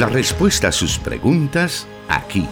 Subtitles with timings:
[0.00, 2.48] La respuesta a sus preguntas aquí.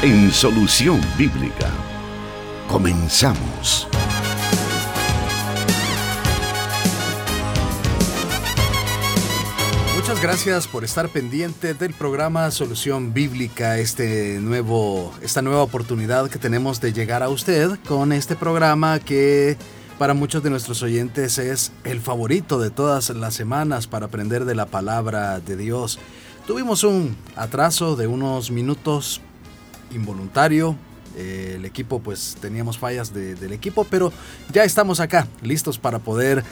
[0.00, 1.70] En Solución Bíblica.
[2.66, 3.86] Comenzamos.
[9.96, 16.38] Muchas gracias por estar pendiente del programa Solución Bíblica, este nuevo, esta nueva oportunidad que
[16.38, 19.58] tenemos de llegar a usted con este programa que
[19.98, 24.54] para muchos de nuestros oyentes es el favorito de todas las semanas para aprender de
[24.54, 25.98] la palabra de Dios.
[26.46, 29.20] Tuvimos un atraso de unos minutos
[29.92, 30.76] involuntario.
[31.16, 34.12] Eh, el equipo, pues teníamos fallas del equipo, pero
[34.52, 36.42] ya estamos acá, listos para poder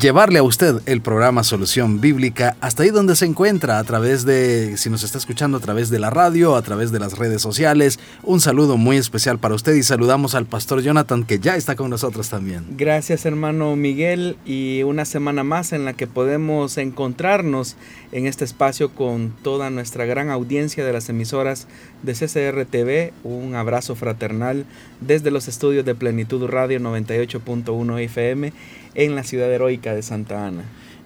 [0.00, 4.76] llevarle a usted el programa Solución Bíblica hasta ahí donde se encuentra a través de,
[4.78, 7.98] si nos está escuchando a través de la radio, a través de las redes sociales.
[8.22, 11.90] Un saludo muy especial para usted y saludamos al pastor Jonathan que ya está con
[11.90, 12.64] nosotros también.
[12.76, 17.76] Gracias hermano Miguel y una semana más en la que podemos encontrarnos
[18.12, 21.66] en este espacio con toda nuestra gran audiencia de las emisoras
[22.02, 23.12] de CCR TV.
[23.24, 24.64] Un abrazo fraternal
[25.00, 28.52] desde los estudios de Plenitud Radio 98.1 FM
[28.94, 30.64] en la ciudad heroica de Santa Ana.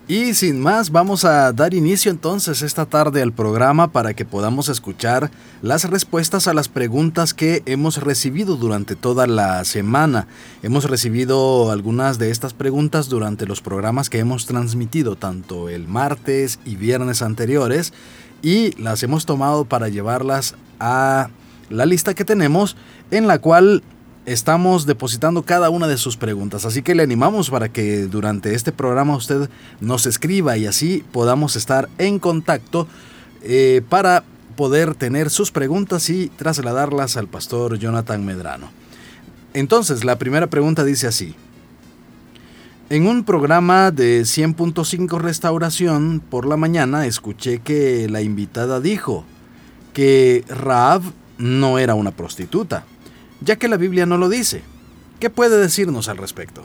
[0.09, 4.69] Y sin más, vamos a dar inicio entonces esta tarde al programa para que podamos
[4.69, 10.29] escuchar las respuestas a las preguntas que hemos recibido durante toda la semana.
[10.63, 16.61] Hemos recibido algunas de estas preguntas durante los programas que hemos transmitido tanto el martes
[16.65, 17.93] y viernes anteriores
[18.43, 21.31] y las hemos tomado para llevarlas a
[21.69, 22.77] la lista que tenemos
[23.11, 23.83] en la cual
[24.27, 26.67] estamos depositando cada una de sus preguntas.
[26.67, 29.49] Así que le animamos para que durante este programa usted
[29.81, 32.89] nos escriba y así podamos estar en contacto
[33.43, 34.25] eh, para
[34.57, 38.71] poder tener sus preguntas y trasladarlas al pastor Jonathan Medrano.
[39.55, 41.35] Entonces, la primera pregunta dice así.
[42.89, 49.25] En un programa de 100.5 Restauración por la mañana escuché que la invitada dijo
[49.93, 51.03] que Raab
[51.39, 52.85] no era una prostituta
[53.41, 54.63] ya que la Biblia no lo dice.
[55.21, 56.63] ¿Qué puede decirnos al respecto?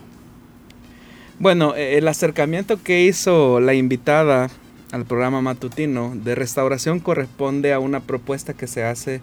[1.38, 4.50] Bueno, eh, el acercamiento que hizo la invitada
[4.92, 9.22] al programa matutino de restauración corresponde a una propuesta que se hace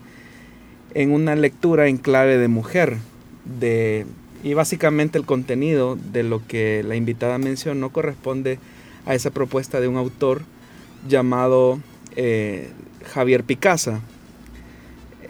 [0.95, 2.97] en una lectura en clave de mujer.
[3.45, 4.05] De,
[4.43, 8.59] y básicamente el contenido de lo que la invitada mencionó corresponde
[9.05, 10.41] a esa propuesta de un autor
[11.07, 11.79] llamado
[12.15, 12.69] eh,
[13.13, 14.01] Javier Picasa.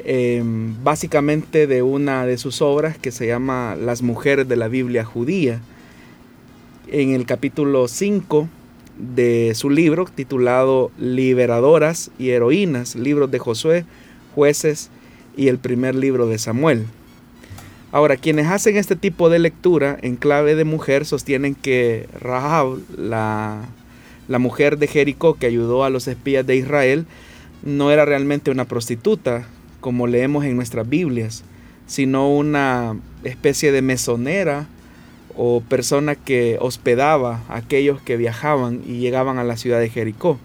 [0.06, 5.04] Em, básicamente de una de sus obras que se llama Las mujeres de la Biblia
[5.04, 5.62] judía.
[6.88, 8.48] En el capítulo 5
[8.98, 13.86] de su libro titulado Liberadoras y Heroínas, libros de Josué,
[14.36, 14.90] jueces
[15.36, 16.86] y el primer libro de Samuel.
[17.92, 23.66] Ahora, quienes hacen este tipo de lectura en clave de mujer sostienen que Rahab, la,
[24.28, 27.06] la mujer de Jericó que ayudó a los espías de Israel,
[27.64, 29.48] no era realmente una prostituta,
[29.79, 31.44] como leemos en nuestras Biblias,
[31.88, 34.67] sino una especie de mesonera
[35.35, 40.38] o persona que hospedaba a aquellos que viajaban y llegaban a la ciudad de Jericó.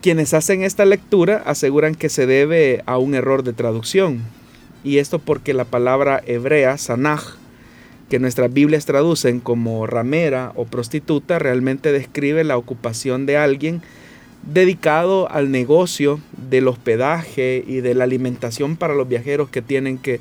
[0.00, 4.22] Quienes hacen esta lectura aseguran que se debe a un error de traducción,
[4.82, 7.36] y esto porque la palabra hebrea, sanaj,
[8.08, 13.82] que nuestras Biblias traducen como ramera o prostituta, realmente describe la ocupación de alguien
[14.42, 16.18] dedicado al negocio
[16.50, 20.20] del hospedaje y de la alimentación para los viajeros que tenían que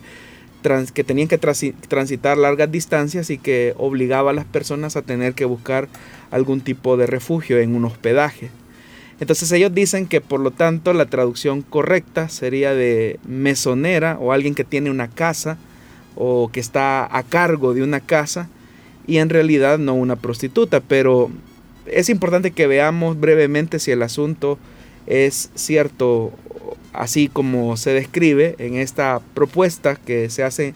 [1.88, 5.90] transitar largas distancias y que obligaba a las personas a tener que buscar
[6.32, 8.50] algún tipo de refugio en un hospedaje.
[9.20, 14.56] Entonces ellos dicen que por lo tanto la traducción correcta sería de mesonera o alguien
[14.56, 15.58] que tiene una casa
[16.16, 18.48] o que está a cargo de una casa
[19.08, 21.32] y en realidad no una prostituta, pero
[21.86, 24.58] es importante que veamos brevemente si el asunto
[25.10, 26.32] es cierto
[26.94, 30.74] así como se describe en esta propuesta que se hace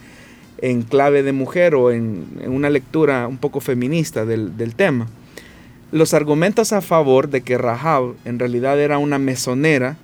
[0.57, 5.07] en clave de mujer o en, una lectura un poco feminista del, del, tema.
[5.91, 9.97] Los argumentos a favor de que Rahab en realidad era una mesonera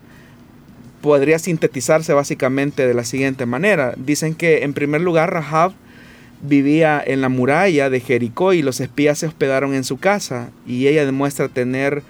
[1.02, 3.94] podría sintetizarse básicamente de la siguiente manera.
[3.98, 5.74] Dicen que en primer lugar Rahab
[6.42, 10.88] vivía en la muralla de Jericó y los espías se hospedaron en su casa y
[10.88, 12.04] ella demuestra tener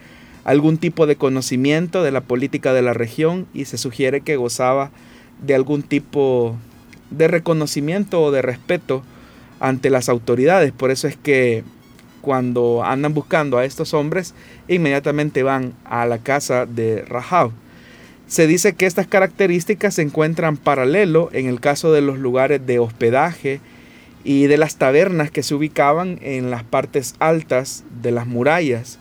[0.49, 4.89] algún tipo de conocimiento de la política de la región y se sugiere que gozaba
[5.45, 6.57] de algún tipo
[7.11, 9.03] de reconocimiento o de respeto
[9.59, 10.71] ante las autoridades.
[10.71, 11.63] Por eso es que
[12.21, 14.33] cuando andan buscando a estos hombres,
[14.67, 17.51] inmediatamente van a la casa de Rahab.
[18.25, 22.79] Se dice que estas características se encuentran paralelo en el caso de los lugares de
[22.79, 23.59] hospedaje
[24.23, 28.97] y de las tabernas que se ubicaban en las partes altas de las murallas.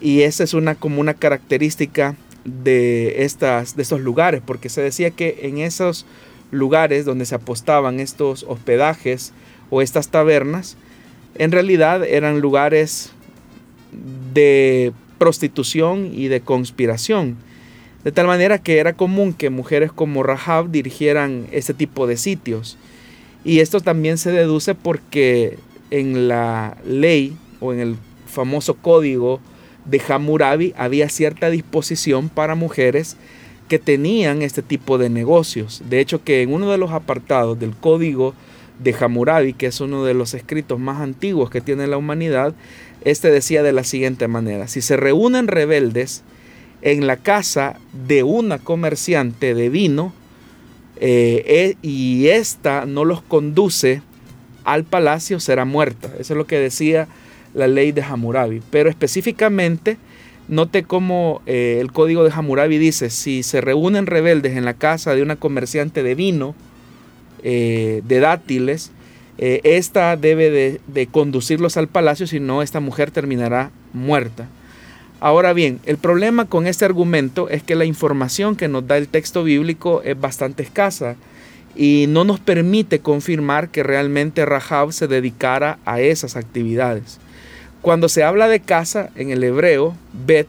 [0.00, 5.10] Y esa es una como una característica de, estas, de estos lugares, porque se decía
[5.10, 6.06] que en esos
[6.50, 9.32] lugares donde se apostaban estos hospedajes
[9.70, 10.76] o estas tabernas,
[11.36, 13.12] en realidad eran lugares
[14.32, 17.36] de prostitución y de conspiración.
[18.04, 22.78] De tal manera que era común que mujeres como Rahab dirigieran este tipo de sitios.
[23.44, 25.58] Y esto también se deduce porque
[25.90, 27.96] en la ley o en el
[28.26, 29.40] famoso código
[29.90, 33.16] de Hammurabi había cierta disposición para mujeres
[33.68, 35.82] que tenían este tipo de negocios.
[35.88, 38.34] De hecho, que en uno de los apartados del código
[38.78, 42.54] de Hammurabi, que es uno de los escritos más antiguos que tiene la humanidad,
[43.04, 46.22] este decía de la siguiente manera, si se reúnen rebeldes
[46.82, 50.12] en la casa de una comerciante de vino
[51.00, 54.02] eh, eh, y ésta no los conduce
[54.64, 56.08] al palacio, será muerta.
[56.18, 57.08] Eso es lo que decía
[57.58, 58.62] la ley de Hammurabi.
[58.70, 59.98] Pero específicamente,
[60.48, 65.14] note cómo eh, el código de Hammurabi dice, si se reúnen rebeldes en la casa
[65.14, 66.54] de una comerciante de vino,
[67.42, 68.90] de dátiles,
[69.38, 74.48] esta debe de, de conducirlos al palacio, si no, esta mujer terminará muerta.
[75.20, 79.08] Ahora bien, el problema con este argumento es que la información que nos da el
[79.08, 81.16] texto bíblico es bastante escasa
[81.74, 87.18] y no nos permite confirmar que realmente Rahab se dedicara a esas actividades.
[87.82, 90.48] Cuando se habla de casa en el hebreo, bet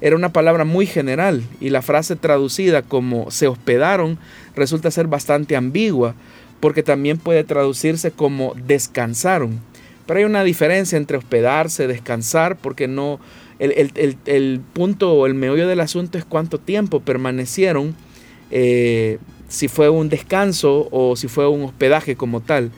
[0.00, 4.18] era una palabra muy general y la frase traducida como se hospedaron
[4.56, 6.14] resulta ser bastante ambigua
[6.62, 9.60] porque también puede traducirse como descansaron.
[10.06, 13.18] Pero hay una diferencia entre hospedarse, descansar, porque no,
[13.58, 17.94] el, punto o el meollo del asunto es cuánto tiempo permanecieron,
[18.50, 19.18] eh,
[19.48, 22.70] si fue un descanso o si fue un hospedaje como tal.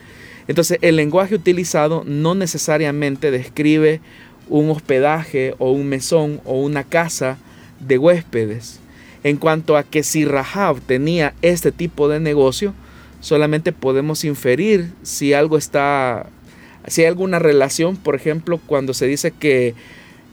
[0.49, 4.00] Entonces el lenguaje utilizado no necesariamente describe
[4.49, 7.38] un hospedaje o un mesón o una casa
[7.81, 8.81] de huéspedes.
[9.23, 12.75] En cuanto a que si Rahab tenía este tipo de negocio,
[13.20, 16.26] solamente podemos inferir si algo está,
[16.87, 19.75] si hay alguna relación, por ejemplo, cuando se dice que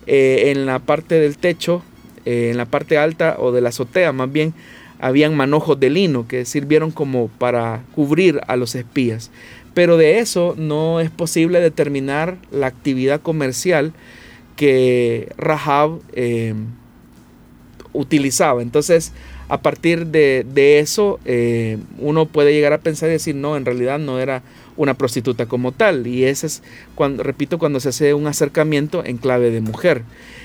[0.07, 1.84] eh, en la parte del techo,
[2.25, 4.54] eh, en la parte alta o de la azotea más bien,
[5.00, 9.31] habían manojos de lino que sirvieron como para cubrir a los espías.
[9.73, 13.94] Pero de eso no es posible determinar la actividad comercial
[14.56, 16.53] que Rahab eh,
[17.94, 18.62] utilizaba.
[18.62, 19.13] Entonces,
[19.47, 21.19] a partir de, eso,
[22.00, 24.44] uno puede llegar a pensar y decir, no, en realidad no era
[24.77, 26.07] una prostituta como tal.
[26.07, 26.63] Y ese es,
[26.95, 30.03] cuando, repito, cuando se hace un acercamiento en clave de mujer.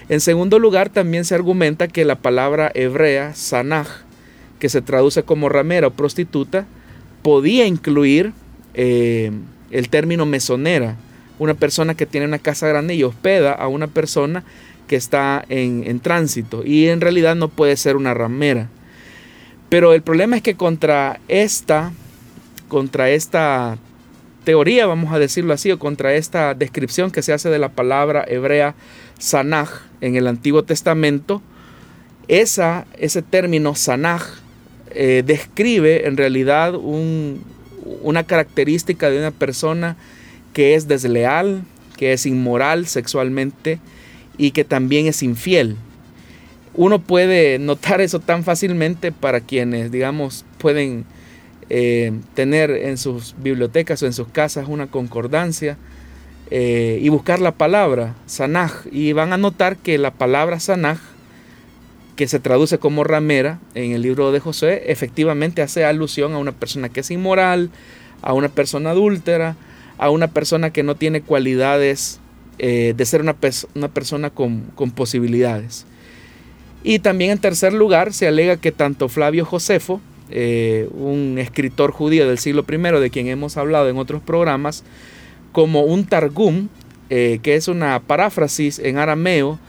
[0.08, 3.86] En segundo lugar, también se argumenta que la palabra hebrea, sanaj,
[4.58, 6.66] que se traduce como ramera o prostituta,
[7.22, 8.32] podía incluir
[8.76, 9.32] eh,
[9.70, 10.96] el término mesonera,
[11.38, 14.44] una persona que tiene una casa grande y hospeda a una persona
[14.86, 16.62] que está en, tránsito.
[16.64, 18.68] Y en realidad no puede ser una ramera.
[19.68, 21.92] Pero el problema es que contra esta,
[22.68, 23.78] contra esta
[24.44, 28.24] teoría, vamos a decirlo así, o contra esta descripción que se hace de la palabra
[28.28, 28.74] hebrea
[29.18, 29.70] sanaj
[30.00, 31.42] en el Antiguo Testamento,
[32.28, 34.22] esa, ese término sanaj
[34.90, 36.74] eh, describe en realidad
[38.02, 39.96] una característica de una persona
[40.52, 41.62] que es desleal,
[41.96, 43.78] que es inmoral sexualmente
[44.38, 45.76] y que también es infiel.
[46.74, 51.04] Uno puede notar eso tan fácilmente para quienes, digamos, pueden
[51.70, 55.76] eh, tener en sus bibliotecas o en sus casas una concordancia
[56.50, 60.98] eh, y buscar la palabra sanaj y van a notar que la palabra sanaj
[62.16, 66.52] que se traduce como ramera en el libro de José efectivamente hace alusión a una
[66.52, 67.70] persona que es inmoral,
[68.22, 69.56] a una persona adúltera,
[69.98, 72.18] a una persona que no tiene cualidades
[72.58, 73.36] eh, de ser una,
[73.74, 75.86] una persona con, con, posibilidades.
[76.82, 82.26] Y también en tercer lugar se alega que tanto Flavio Josefo eh, un escritor judío
[82.26, 84.82] del siglo I, de quien hemos hablado en otros programas,
[85.52, 86.68] como un Targum,
[87.10, 89.60] eh, que es una paráfrasis en arameo,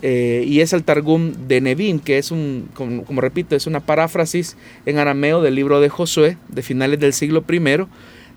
[0.00, 3.80] eh, y es el Targum de Nevim, que es un, como, como, repito, es una
[3.80, 4.56] paráfrasis
[4.86, 7.86] en arameo del libro de Josué, de finales del siglo I,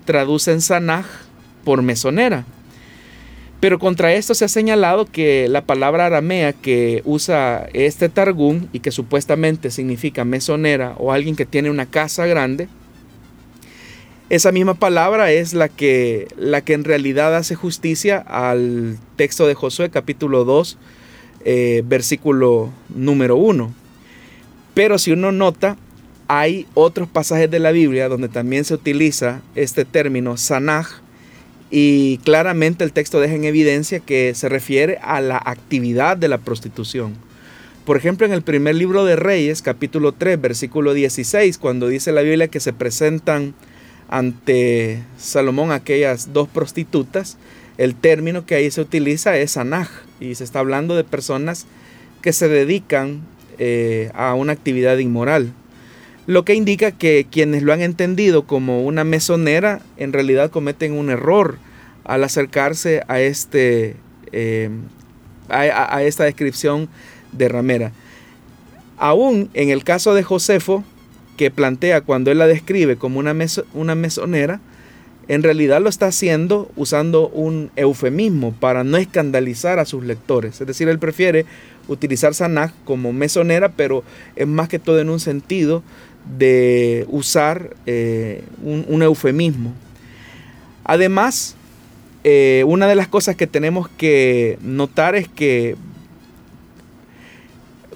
[0.05, 1.05] traduce en Sanaj
[1.63, 2.45] por mesonera.
[3.59, 8.79] Pero contra esto se ha señalado que la palabra aramea que usa este Targum y
[8.79, 12.67] que supuestamente significa mesonera o alguien que tiene una casa grande,
[14.29, 19.53] esa misma palabra es la que, la que en realidad hace justicia al texto de
[19.53, 20.77] Josué capítulo 2,
[21.45, 23.73] eh, versículo número 1.
[24.73, 25.77] Pero si uno nota,
[26.27, 30.87] hay otros pasajes de la Biblia donde también se utiliza este término sanaj
[31.69, 36.39] y claramente el texto deja en evidencia que se refiere a la actividad de la
[36.39, 37.13] prostitución.
[37.85, 42.21] Por ejemplo, en el primer libro de Reyes, capítulo 3, versículo 16, cuando dice la
[42.21, 43.53] Biblia que se presentan
[44.09, 47.37] ante Salomón aquellas dos prostitutas,
[47.77, 51.65] el término que ahí se utiliza es sanaj y se está hablando de personas
[52.21, 53.21] que se dedican
[53.57, 55.53] eh, a una actividad inmoral
[56.27, 61.09] lo que indica que quienes lo han entendido como una mesonera en realidad cometen un
[61.09, 61.57] error
[62.03, 63.95] al acercarse a, este,
[64.31, 64.69] eh,
[65.49, 66.89] a, esta descripción
[67.31, 67.91] de ramera.
[68.97, 70.83] Aún en el caso de Josefo,
[71.37, 73.35] que plantea cuando él la describe como una,
[73.73, 74.61] una mesonera,
[75.27, 80.61] en realidad lo está haciendo usando un eufemismo para no escandalizar a sus lectores.
[80.61, 81.45] Es decir, él prefiere
[81.87, 84.03] utilizar Sanaj como mesonera, pero
[84.35, 85.83] es más que todo en un sentido
[86.37, 89.73] de usar eh, un, eufemismo.
[90.83, 91.55] Además,
[92.23, 95.75] eh, una de las cosas que tenemos que notar es que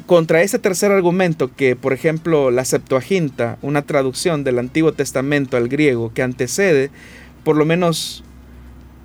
[0.10, 5.68] contra ese tercer argumento, que por ejemplo la Septuaginta, una traducción del Antiguo Testamento al
[5.68, 6.90] griego que antecede
[7.44, 8.24] por lo menos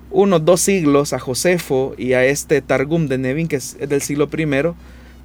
[0.09, 4.27] unos dos siglos a Josefo y a este Targum de Nevin, que es del siglo
[4.35, 4.47] I,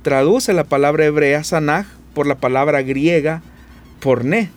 [0.02, 3.40] traduce la palabra hebrea sanaj por la palabra griega
[4.00, 4.50] porné,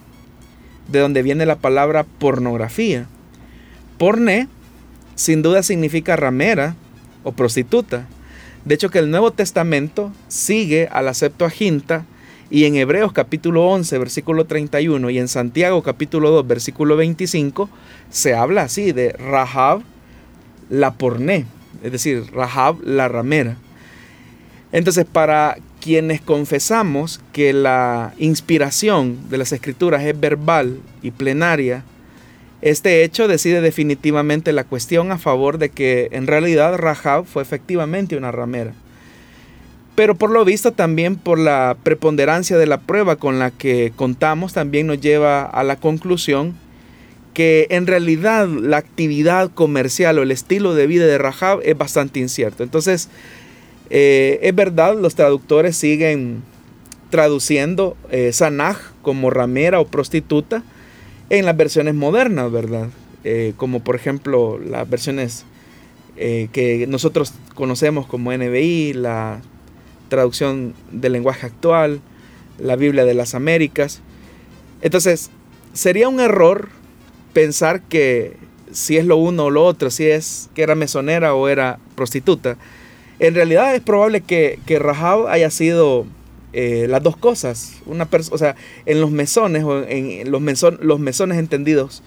[0.89, 3.07] de donde viene la palabra pornografía.
[3.97, 4.49] Porné
[5.15, 6.75] sin duda significa ramera
[7.23, 8.09] o prostituta.
[8.65, 12.05] De hecho que el Nuevo Testamento sigue a la Septuaginta
[12.49, 17.69] y en Hebreos capítulo 11 versículo 31 y en Santiago capítulo 2 versículo 25
[18.09, 19.81] se habla así de Rahab
[20.69, 21.45] la porné,
[21.83, 23.57] es decir, Rahab la ramera.
[24.71, 31.83] Entonces para quienes confesamos que la inspiración de las escrituras es verbal y plenaria,
[32.63, 38.15] este hecho decide definitivamente la cuestión a favor de que en realidad Rahab fue efectivamente
[38.15, 38.71] una ramera.
[39.95, 44.53] Pero por lo visto también por la preponderancia de la prueba con la que contamos
[44.53, 46.55] también nos lleva a la conclusión
[47.33, 52.21] que en realidad la actividad comercial o el estilo de vida de Rahab es bastante
[52.21, 52.63] incierto.
[52.63, 53.09] Entonces,
[53.89, 56.43] eh, es verdad, los traductores siguen
[57.09, 58.31] traduciendo eh,
[59.01, 60.63] como ramera o prostituta
[61.29, 62.89] en las versiones modernas, ¿verdad?
[63.23, 65.45] Eh, como por ejemplo las versiones
[66.15, 69.41] que nosotros conocemos como NBI, la
[70.09, 71.99] traducción del lenguaje actual,
[72.59, 74.01] la Biblia de las Américas.
[74.81, 75.31] Entonces,
[75.73, 76.69] sería un error
[77.33, 78.37] pensar que
[78.71, 82.57] si es lo uno o lo otro, si es que era mesonera o era prostituta.
[83.19, 86.05] En realidad es probable que, que Rahab haya sido
[86.53, 87.81] eh, las dos cosas.
[87.85, 88.55] Una o sea,
[88.85, 90.41] en los mesones, o en los,
[90.79, 92.03] los mesones entendidos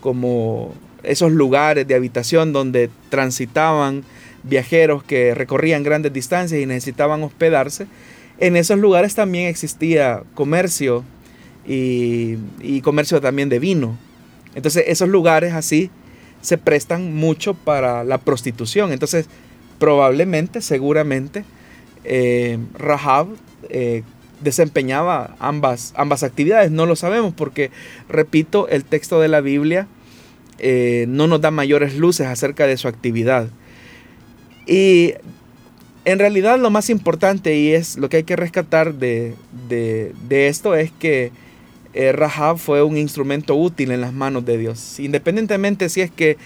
[0.00, 4.04] como esos lugares de habitación donde transitaban
[4.42, 7.86] viajeros que recorrían grandes distancias y necesitaban hospedarse,
[8.38, 11.04] en esos lugares también existía comercio
[11.66, 13.98] y, comercio también de vino.
[14.54, 15.90] Entonces esos lugares así
[16.40, 18.92] se prestan mucho para la prostitución.
[18.92, 19.26] Entonces
[19.78, 21.44] probablemente, seguramente,
[22.04, 23.28] eh, Rahab
[23.68, 24.02] eh,
[24.40, 26.70] desempeñaba ambas, ambas actividades.
[26.70, 27.70] No lo sabemos porque,
[28.08, 29.86] repito, el texto de la Biblia
[30.58, 33.48] eh, no nos da mayores luces acerca de su actividad.
[34.66, 35.14] Y
[36.04, 39.34] en realidad lo más importante y es lo que hay que rescatar de,
[40.30, 41.32] esto es que
[41.92, 45.00] Rahab fue un instrumento útil en las manos de Dios.
[45.00, 46.38] Independientemente si es que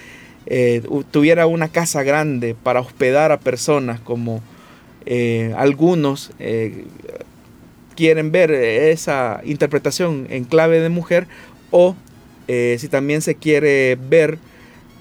[0.47, 4.43] eh, tuviera una casa grande para hospedar a personas como
[5.07, 6.85] eh, algunos eh,
[7.97, 11.27] quieren ver esa interpretación en clave de mujer
[11.71, 11.97] o
[12.47, 14.39] si también se quiere ver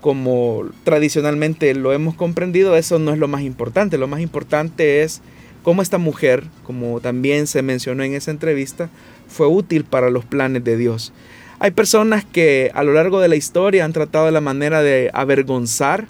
[0.03, 3.98] como tradicionalmente lo hemos comprendido, eso no es lo más importante.
[3.98, 5.22] Lo más importante es
[5.63, 8.89] cómo esta mujer, como también se mencionó en esa entrevista,
[9.29, 11.13] fue útil para los planes de Dios.
[11.60, 15.10] Hay personas que a lo largo de la historia han tratado de la manera de
[15.13, 16.07] avergonzar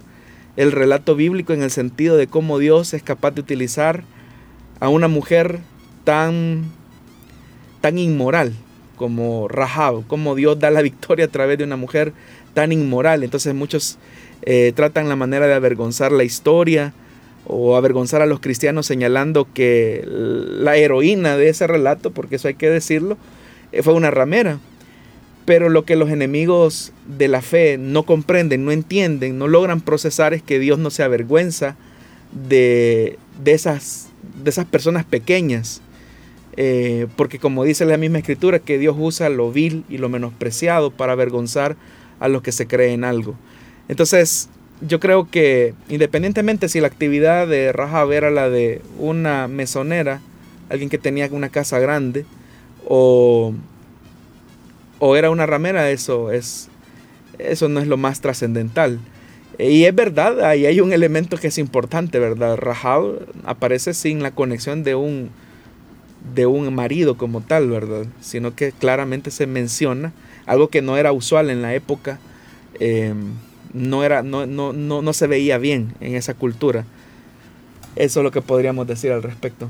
[0.56, 4.04] el relato bíblico en el sentido de cómo Dios es capaz de utilizar
[4.80, 5.60] a una mujer
[6.04, 6.66] tan,
[7.82, 8.54] tan inmoral
[8.96, 12.14] como Rahab, como Dios da la victoria a través de una mujer
[12.54, 13.24] tan inmoral.
[13.24, 13.98] Entonces muchos
[14.44, 16.94] eh, tratan la manera de avergonzar la historia
[17.46, 22.56] o avergonzar a los cristianos señalando que la heroína de ese relato, porque eso hay
[22.56, 23.18] que decirlo,
[23.72, 24.60] eh, fue una ramera.
[25.46, 30.34] Pero lo que los enemigos de la fe no comprenden, no entienden, no logran procesar
[30.34, 31.76] es que Dios no se avergüenza
[32.48, 34.10] de, de, esas,
[34.42, 35.82] de esas personas pequeñas
[36.56, 40.92] eh, porque como dice la misma escritura, que Dios usa lo vil y lo menospreciado
[40.92, 41.76] para avergonzar
[42.20, 43.36] a los que se creen algo.
[43.88, 44.50] Entonces,
[44.82, 50.22] yo creo que independientemente si la actividad de Rahab era la de una mesonera,
[50.70, 52.26] alguien que tenía una casa grande,
[52.88, 53.54] o,
[55.00, 56.70] o era una ramera, eso, es,
[57.40, 59.00] eso no es lo más trascendental.
[59.60, 62.58] Y es verdad, ahí hay un elemento que es importante, ¿verdad?
[62.58, 65.30] Rahab aparece sin la conexión de un,
[66.34, 68.06] de un marido como tal, ¿verdad?
[68.20, 70.12] Sino que claramente se menciona
[70.46, 72.20] algo que no era usual en la época,
[72.80, 73.34] em,
[73.74, 76.86] no, era, no, no, no, no se veía bien en esa cultura.
[77.96, 79.70] Eso es lo que podríamos decir al respecto.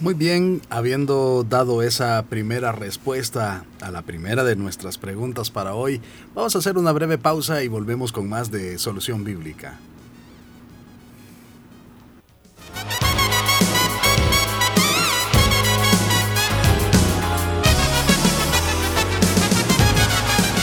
[0.00, 6.00] Muy bien, habiendo dado esa primera respuesta a la primera de nuestras preguntas para hoy,
[6.34, 9.78] vamos a hacer una breve pausa y volvemos con más de Solución Bíblica.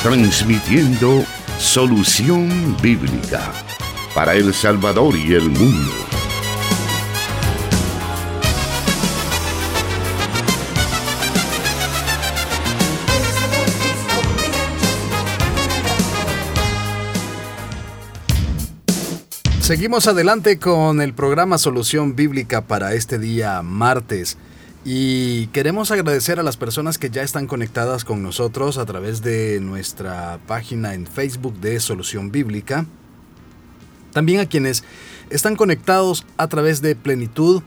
[0.04, 1.24] Transmitiendo
[1.58, 3.54] Solución Bíblica
[4.14, 6.11] para El Salvador y el mundo.
[19.72, 24.38] Seguimos adelante con el programa Solución Bíblica para este día martes.
[24.84, 29.62] Y queremos agradecer a las personas que ya están conectadas con nosotros a través de
[29.62, 32.86] nuestra página en Facebook de Solución Bíblica.
[34.12, 34.84] También a quienes
[35.30, 37.63] están conectados a través de Plenitud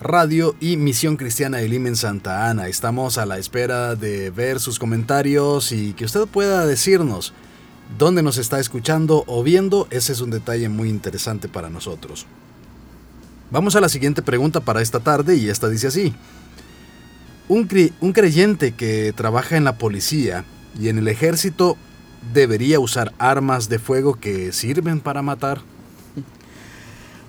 [0.00, 2.68] Radio y Misión Cristiana de Lima en Santa Ana.
[2.68, 7.34] Estamos a la espera de ver sus comentarios y que usted pueda decirnos
[7.96, 12.26] dónde nos está escuchando o viendo, ese es un detalle muy interesante para nosotros.
[13.50, 16.14] Vamos a la siguiente pregunta para esta tarde y esta dice así.
[17.48, 17.66] Un,
[18.00, 20.44] un creyente que trabaja en la policía
[20.78, 21.78] y en el ejército
[22.34, 25.62] debería usar armas de fuego que sirven para matar.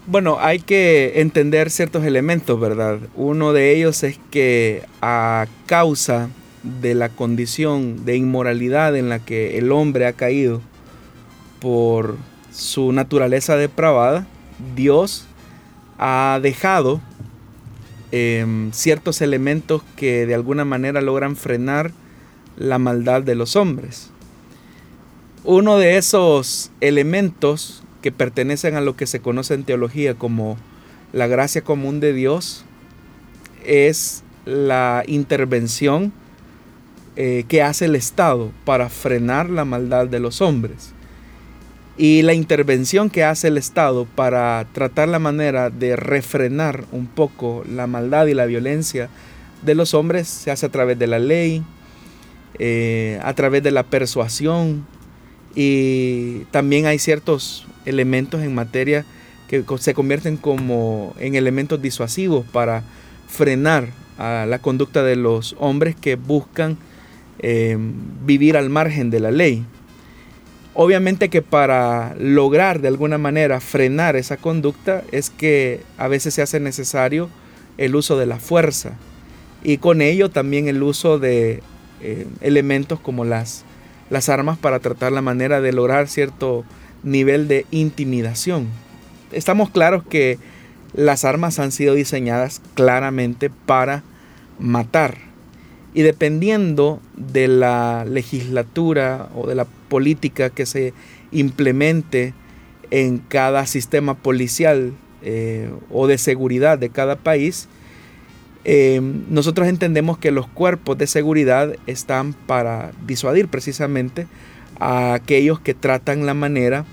[0.08, 3.00] Bueno, hay que entender ciertos elementos, ¿verdad?
[3.16, 6.30] Uno de ellos es que a causa
[6.64, 10.62] de la condición de inmoralidad en la que el hombre ha caído
[11.60, 12.18] por
[12.52, 14.28] su naturaleza depravada,
[14.76, 15.26] Dios
[15.98, 17.02] ha dejado
[18.12, 21.92] em, ciertos elementos que de alguna manera logran frenar
[22.58, 24.10] la maldad de los hombres.
[25.44, 30.58] Uno de esos elementos que pertenecen a lo que se conoce en teología como
[31.14, 32.66] la gracia común de Dios
[33.66, 36.12] es la intervención
[37.16, 40.94] eh, que hace el Estado para frenar la maldad de los hombres.
[41.98, 47.64] Y la intervención que hace el Estado para tratar la manera de refrenar un poco
[47.70, 49.10] la maldad y la violencia
[49.64, 51.64] de los hombres se hace a través de la ley,
[52.58, 54.86] eh, a través de la persuasión
[55.56, 59.06] y también hay ciertos elementos en materia
[59.48, 62.84] que se convierten como en elementos disuasivos para
[63.28, 66.78] frenar a la conducta de los hombres que buscan
[67.40, 67.78] eh,
[68.26, 69.66] vivir al margen de la ley.
[70.74, 76.42] Obviamente que para lograr de alguna manera frenar esa conducta es que a veces se
[76.42, 77.30] hace necesario
[77.78, 78.94] el uso de la fuerza
[79.64, 81.62] y con ello también el uso de
[82.02, 83.64] eh, elementos como las,
[84.10, 86.64] las armas para tratar la manera de lograr cierto
[87.04, 88.68] nivel de intimidación.
[89.32, 90.38] Estamos claros que
[90.94, 94.04] las armas han sido diseñadas claramente para
[94.60, 95.29] matar
[95.94, 100.94] y dependiendo de la legislatura o de la política que se
[101.32, 102.34] implemente
[102.92, 107.68] en cada sistema policial eh, o de seguridad de cada país,
[108.66, 114.28] eh, nosotros entendemos que los cuerpos de seguridad están para disuadir precisamente
[114.80, 116.86] a aquellos que tratan la manera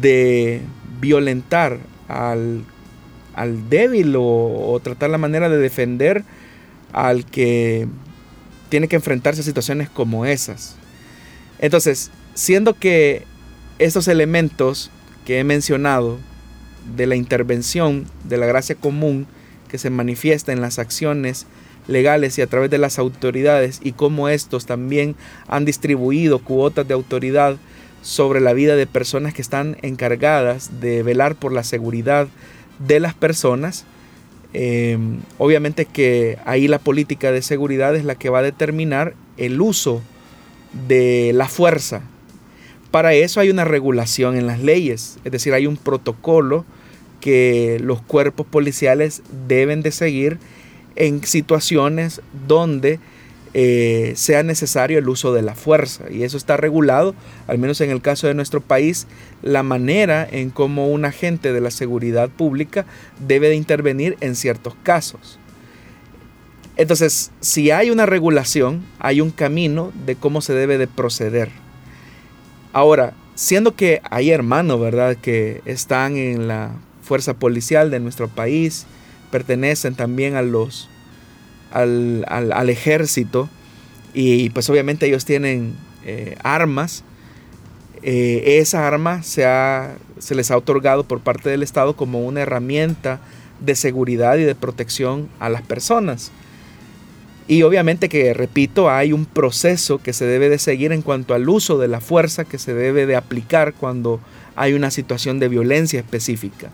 [0.00, 0.62] de
[1.00, 2.64] violentar al,
[3.68, 6.24] débil o, o tratar la manera de defender
[6.92, 7.86] al que
[8.68, 10.76] tiene que enfrentarse a situaciones como esas.
[11.58, 13.24] Entonces, siendo que
[13.78, 14.90] estos elementos
[15.24, 16.18] que he mencionado
[16.96, 19.26] de la intervención de la gracia común
[19.68, 21.46] que se manifiesta en las acciones
[21.88, 25.16] legales y a través de las autoridades y cómo estos también
[25.48, 27.56] han distribuido cuotas de autoridad
[28.02, 32.28] sobre la vida de personas que están encargadas de velar por la seguridad
[32.78, 33.84] de las personas,
[34.58, 39.60] Em, obviamente que ahí la política de seguridad es la que va a determinar el
[39.60, 40.00] uso
[40.88, 42.00] de la fuerza.
[42.90, 46.64] Para eso hay una regulación en las leyes, es decir, hay un protocolo
[47.20, 50.38] que los cuerpos policiales deben de seguir
[50.94, 52.98] en situaciones donde
[53.58, 56.04] eh, sea necesario el uso de la fuerza.
[56.10, 57.14] Y eso está regulado,
[57.46, 59.06] al menos en el caso de nuestro país,
[59.40, 62.84] la manera en cómo un agente de la seguridad pública
[63.26, 65.38] debe de intervenir en ciertos casos.
[66.76, 71.48] Entonces, si hay una regulación, hay un camino de cómo se debe de proceder.
[72.74, 78.84] Ahora, siendo que hay hermanos, ¿verdad?, que están en la fuerza policial de nuestro país,
[79.30, 80.90] pertenecen también a los
[81.70, 83.48] al, ejército
[84.14, 85.74] y pues obviamente ellos tienen
[86.04, 87.04] eh, armas.
[88.02, 89.44] Eh, esa arma se,
[90.18, 93.20] se les ha otorgado por parte del Estado como una herramienta
[93.60, 96.30] de seguridad y de protección a las personas.
[97.48, 101.48] Y obviamente que, repito, hay un proceso que se debe de seguir en cuanto al
[101.48, 104.20] uso de la fuerza que se debe de aplicar cuando
[104.56, 106.70] hay una situación de violencia específica.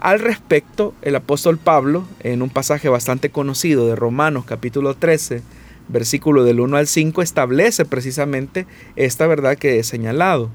[0.00, 5.42] Al respecto, el apóstol Pablo, en un pasaje bastante conocido de Romanos capítulo 13,
[5.88, 10.50] versículo del 1 al 5, establece precisamente esta verdad que he señalado.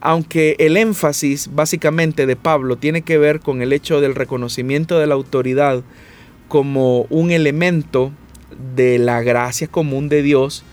[0.00, 5.06] Aunque el énfasis básicamente de Pablo tiene que ver con el hecho del reconocimiento de
[5.06, 5.82] la autoridad
[6.48, 8.12] como un elemento
[8.74, 10.64] de la gracia común de Dios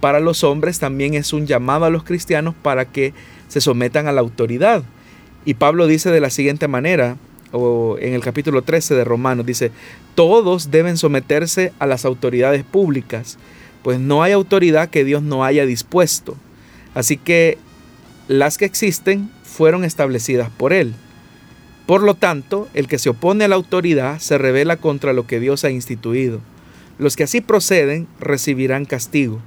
[0.00, 3.12] para los hombres, también es un llamado a los cristianos para que
[3.48, 4.84] se sometan a la autoridad.
[5.48, 7.16] Y Pablo dice de la siguiente manera,
[7.52, 9.72] o en el capítulo 13 de Romanos, dice,
[10.14, 13.38] todos deben someterse a las autoridades públicas,
[13.82, 16.36] pues no hay autoridad que Dios no haya dispuesto.
[16.92, 17.56] Así que
[18.28, 20.92] las que existen fueron establecidas por Él.
[21.86, 25.40] Por lo tanto, el que se opone a la autoridad se revela contra lo que
[25.40, 26.40] Dios ha instituido.
[26.98, 29.40] Los que así proceden recibirán castigo,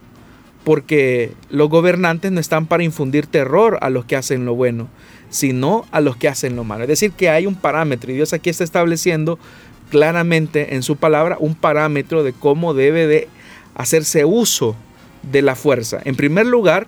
[0.64, 4.90] porque los gobernantes no están para infundir terror a los que hacen lo bueno,
[5.32, 6.84] sino a los que hacen lo malo.
[6.84, 9.40] Es decir, que hay un parámetro y Dios aquí está estableciendo
[9.90, 13.28] claramente en su palabra un parámetro de cómo debe de
[13.74, 14.76] hacerse uso
[15.32, 16.00] de la fuerza.
[16.06, 16.88] En primer lugar,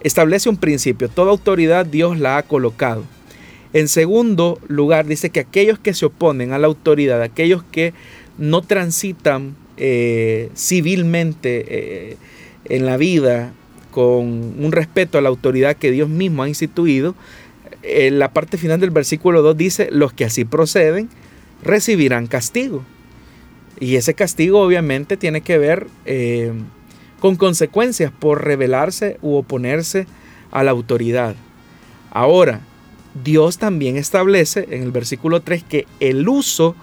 [0.00, 1.08] establece un principio.
[1.08, 3.04] Toda autoridad Dios la ha colocado.
[3.72, 7.92] En segundo lugar, dice que aquellos que se oponen a la autoridad, aquellos que
[8.38, 12.16] no transitan eh, civilmente eh,
[12.64, 13.52] en la vida
[13.90, 17.14] con un respeto a la autoridad que Dios mismo ha instituido,
[17.82, 21.08] en la parte final del versículo 2 dice, los que así proceden
[21.62, 22.84] recibirán castigo.
[23.80, 26.52] Y ese castigo obviamente tiene que ver eh,
[27.20, 30.06] con consecuencias por rebelarse u oponerse
[30.50, 31.36] a la autoridad.
[32.10, 32.60] Ahora,
[33.22, 36.74] Dios también establece en el versículo 3 que el uso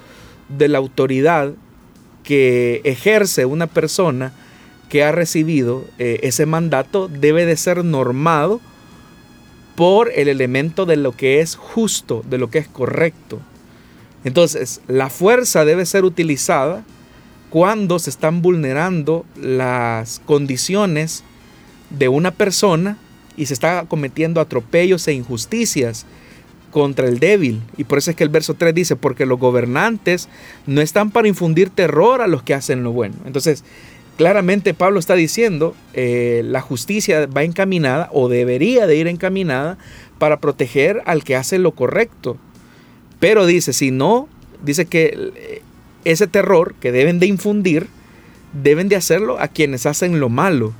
[0.49, 1.53] de la autoridad
[2.23, 4.33] que ejerce una persona
[4.89, 8.61] que ha recibido eh, ese mandato debe de ser normado
[9.75, 13.39] por el elemento de lo que es justo, de lo que es correcto.
[14.23, 16.83] Entonces, la fuerza debe ser utilizada
[17.49, 21.23] cuando se están vulnerando las condiciones
[21.89, 22.97] de una persona
[23.37, 26.05] y se está cometiendo atropellos e injusticias
[26.71, 27.61] contra el débil.
[27.77, 30.27] Y por eso es que el verso 3 dice, porque los gobernantes
[30.65, 33.15] no están para infundir terror a los que hacen lo bueno.
[33.25, 33.63] Entonces,
[34.17, 39.77] claramente Pablo está diciendo, eh, la justicia va encaminada o debería de ir encaminada
[40.17, 42.37] para proteger al que hace lo correcto.
[43.19, 44.27] Pero dice, si no,
[44.63, 45.61] dice que eh,
[46.05, 47.87] ese terror que deben de infundir,
[48.53, 50.73] deben de hacerlo a quienes hacen lo malo.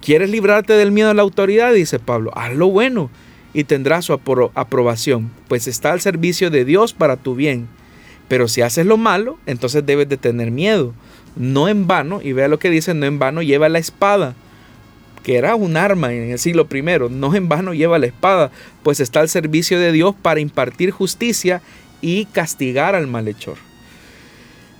[0.00, 1.72] ¿Quieres librarte del miedo a la autoridad?
[1.72, 3.10] Dice Pablo, haz lo bueno
[3.52, 7.68] y tendrás su aprobación, pues está al servicio de Dios para tu bien.
[8.28, 10.94] Pero si haces lo malo, entonces debes de tener miedo
[11.36, 14.34] no en vano, y vea lo que dice, no en vano lleva la espada,
[15.22, 18.50] que era un arma en el siglo I, no en vano lleva la espada,
[18.82, 21.60] pues está al servicio de Dios para impartir justicia
[22.00, 23.56] y castigar al malhechor.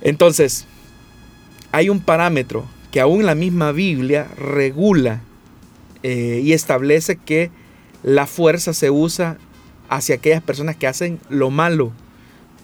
[0.01, 0.65] Entonces,
[1.71, 5.21] hay un parámetro que aún la misma Biblia regula
[6.03, 7.51] eh, y establece que
[8.03, 9.37] la fuerza se usa
[9.89, 11.91] hacia aquellas personas que hacen lo malo,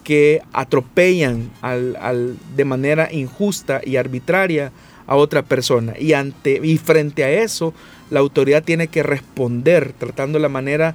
[0.06, 4.70] que atropellan al, de manera injusta y arbitraria
[5.08, 5.94] a otra persona.
[5.98, 7.74] Y, ante, y frente a eso,
[8.10, 10.94] la autoridad tiene que responder tratando la manera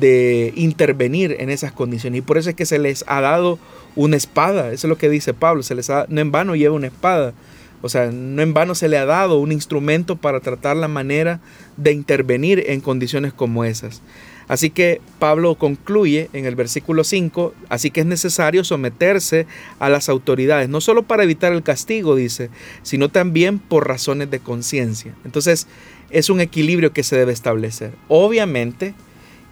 [0.00, 2.18] de intervenir en esas condiciones.
[2.18, 3.60] Y por eso es que se les ha dado
[3.94, 4.72] una espada.
[4.72, 5.62] Eso es lo que dice Pablo.
[5.62, 7.34] Se les ha, no en vano lleva una espada.
[7.82, 11.38] O sea, no en vano se le ha dado un instrumento para tratar la manera
[11.76, 14.02] de intervenir en condiciones como esas.
[14.50, 19.46] Así que Pablo concluye en el versículo 5, así que es necesario someterse
[19.78, 22.50] a las autoridades, no solo para evitar el castigo, dice,
[22.82, 25.14] sino también por razones de conciencia.
[25.24, 25.68] Entonces,
[26.10, 27.92] es un equilibrio que se debe establecer.
[28.08, 28.94] Obviamente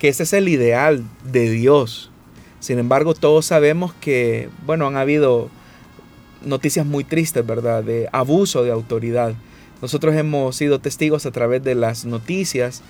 [0.01, 2.11] que ese es el ideal de Dios.
[2.59, 5.49] Sin embargo, todos sabemos que, bueno, han habido
[6.45, 7.85] noticias muy tristes, ¿verdad?
[7.85, 9.35] De abuso de autoridad.
[9.81, 12.83] Nosotros hemos sido testigos a través de las noticias,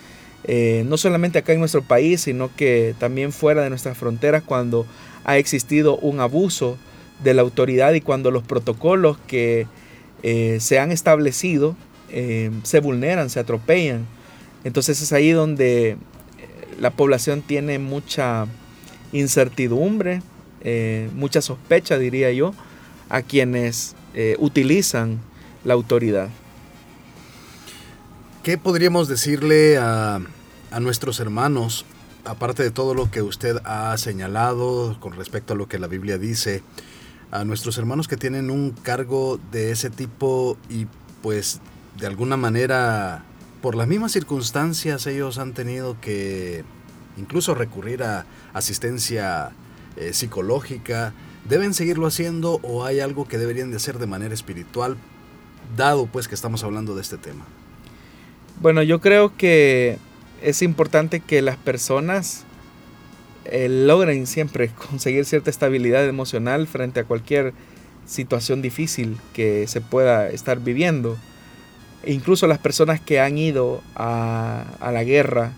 [0.44, 4.86] eh, no solamente acá en nuestro país, sino que también fuera de nuestras fronteras, cuando
[5.24, 6.78] ha existido un abuso
[7.22, 9.66] de la autoridad y cuando los protocolos que
[10.22, 11.76] eh, se han establecido
[12.10, 14.06] eh, se vulneran, se atropellan.
[14.64, 15.96] Entonces es ahí donde
[16.80, 18.46] la población tiene mucha
[19.12, 20.20] incertidumbre,
[21.14, 22.54] mucha sospecha, diría yo,
[23.08, 23.94] a quienes
[24.38, 25.20] utilizan
[25.64, 26.28] la autoridad.
[28.48, 30.22] ¿Qué podríamos decirle a,
[30.80, 31.84] nuestros hermanos,
[32.24, 36.16] aparte de todo lo que usted ha señalado con respecto a lo que la Biblia
[36.16, 36.62] dice,
[37.30, 40.86] a nuestros hermanos que tienen un cargo de ese tipo y
[41.22, 41.60] pues
[41.98, 43.22] de alguna manera
[43.60, 46.64] por las mismas circunstancias ellos han tenido que
[47.18, 49.50] incluso recurrir a asistencia
[49.96, 51.12] eh, psicológica,
[51.46, 54.96] ¿deben seguirlo haciendo o hay algo que deberían de hacer de manera espiritual,
[55.76, 57.44] dado pues que estamos hablando de este tema?
[58.60, 59.98] Bueno, yo creo que
[60.42, 62.44] es importante que las personas
[63.44, 67.52] eh, logren siempre conseguir cierta estabilidad emocional frente a cualquier
[68.04, 71.16] situación difícil que se pueda estar viviendo.
[72.02, 75.52] E incluso las personas que han ido a, la guerra,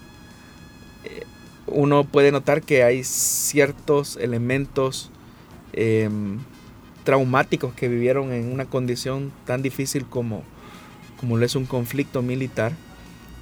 [1.04, 1.22] eh,
[1.66, 5.10] uno puede notar que hay ciertos elementos
[5.72, 6.38] em,
[7.04, 10.42] traumáticos que vivieron en una condición tan difícil como,
[11.18, 12.72] como lo es un conflicto militar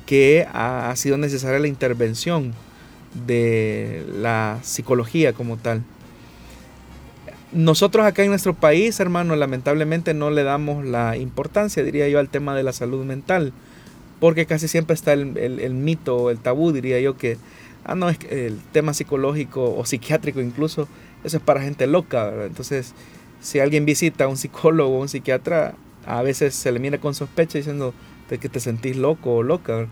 [0.09, 2.55] que ha, sido necesaria la intervención
[3.27, 5.83] de la psicología como tal.
[7.53, 12.31] Nosotros acá en nuestro país, hermano, lamentablemente no le damos la importancia, diría yo, al
[12.31, 13.53] tema de la salud mental,
[14.19, 17.37] porque casi siempre está el, el, mito, el tabú, diría yo, que,
[17.85, 20.89] ah, no, es el tema psicológico o psiquiátrico incluso,
[21.23, 22.95] eso es para gente loca, Entonces,
[23.43, 25.75] si alguien visita a un psicólogo o un psiquiatra,
[26.07, 27.93] a veces se le mira con sospecha diciendo,
[28.29, 29.87] de que te sentís loco o loca.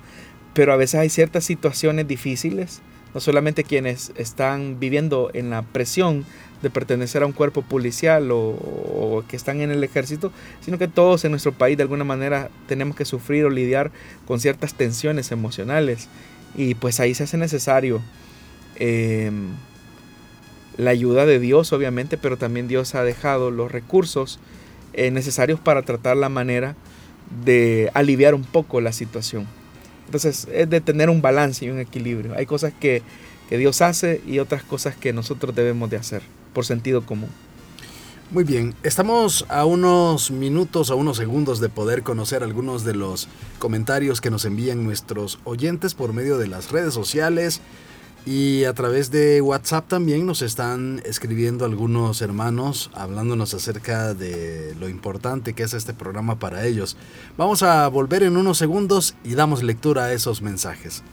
[0.54, 2.80] Pero a veces hay ciertas situaciones difíciles,
[3.14, 6.24] no solamente quienes están viviendo en la presión
[6.62, 11.24] de pertenecer a un cuerpo policial o, que están en el ejército, sino que todos
[11.24, 13.90] en nuestro país de alguna manera tenemos que sufrir o lidiar
[14.26, 16.08] con ciertas tensiones emocionales.
[16.54, 18.00] Y pues ahí se hace necesario
[18.76, 19.48] em,
[20.78, 24.40] la ayuda de Dios, obviamente, pero también Dios ha dejado los recursos
[24.94, 26.74] eh, necesarios para tratar la manera
[27.44, 29.46] de aliviar un poco la situación.
[30.06, 32.34] Entonces es de tener un balance y un equilibrio.
[32.34, 33.02] Hay cosas que,
[33.50, 37.30] Dios hace y otras cosas que nosotros debemos de hacer por sentido común.
[38.32, 43.28] Muy bien, estamos a unos minutos, a unos segundos de poder conocer algunos de los
[43.60, 47.60] comentarios que nos envían nuestros oyentes por medio de las redes sociales.
[48.26, 54.88] Y a través de WhatsApp también nos están escribiendo algunos hermanos hablándonos acerca de lo
[54.88, 56.96] importante que es este programa para ellos.
[57.38, 61.04] Vamos a volver en unos segundos y damos lectura a esos mensajes.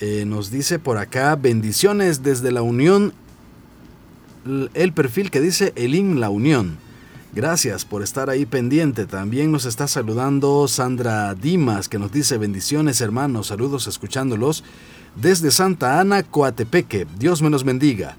[0.00, 3.14] Eh, nos dice por acá bendiciones desde la Unión,
[4.74, 6.76] el perfil que dice Elin La Unión.
[7.34, 9.06] Gracias por estar ahí pendiente.
[9.06, 14.64] También nos está saludando Sandra Dimas, que nos dice bendiciones hermanos, saludos escuchándolos
[15.16, 17.06] desde Santa Ana, Coatepeque.
[17.18, 18.16] Dios me los bendiga.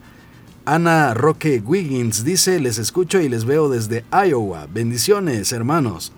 [0.65, 4.65] Ana Roque Wiggins dice, les escucho y les veo desde Iowa.
[4.73, 6.13] Bendiciones hermanos.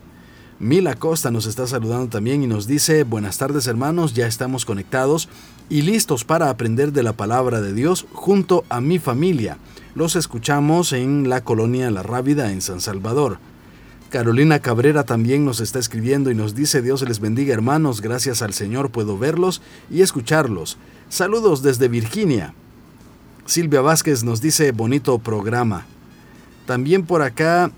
[0.59, 5.29] Mila Costa nos está saludando también y nos dice, buenas tardes hermanos, ya estamos conectados
[5.67, 9.57] y listos para aprender de la palabra de Dios junto a mi familia.
[9.95, 13.39] Los escuchamos en la colonia La Rábida en San Salvador.
[14.11, 18.53] Carolina Cabrera también nos está escribiendo y nos dice Dios les bendiga hermanos, gracias al
[18.53, 20.77] Señor puedo verlos y escucharlos.
[21.09, 22.53] Saludos desde Virginia.
[23.45, 25.85] Silvia Vázquez nos dice bonito programa.
[26.65, 27.71] También por acá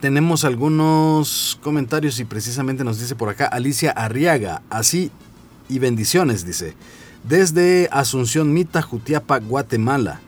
[0.00, 5.10] tenemos algunos comentarios y precisamente nos dice por acá Alicia Arriaga, así
[5.70, 6.74] y bendiciones, dice,
[7.24, 10.20] desde Asunción Mita, Jutiapa, Guatemala.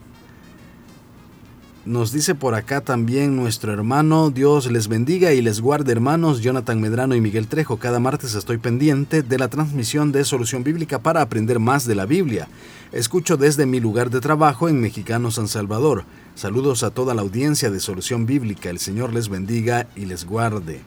[1.85, 6.81] Nos dice por acá también nuestro hermano, Dios les bendiga y les guarde hermanos, Jonathan
[6.81, 7.77] Medrano y Miguel Trejo.
[7.77, 12.07] Cada martes estoy pendiente de la transmisión de Solución Bíblica para aprender más de la
[12.07, 12.47] Biblia.
[12.93, 16.05] Escucho desde mi lugar de trabajo en Mexicano San Salvador.
[16.37, 18.71] Saludos a toda la audiencia de Solución Bíblica.
[18.71, 20.83] El Señor les bendiga y les guarde.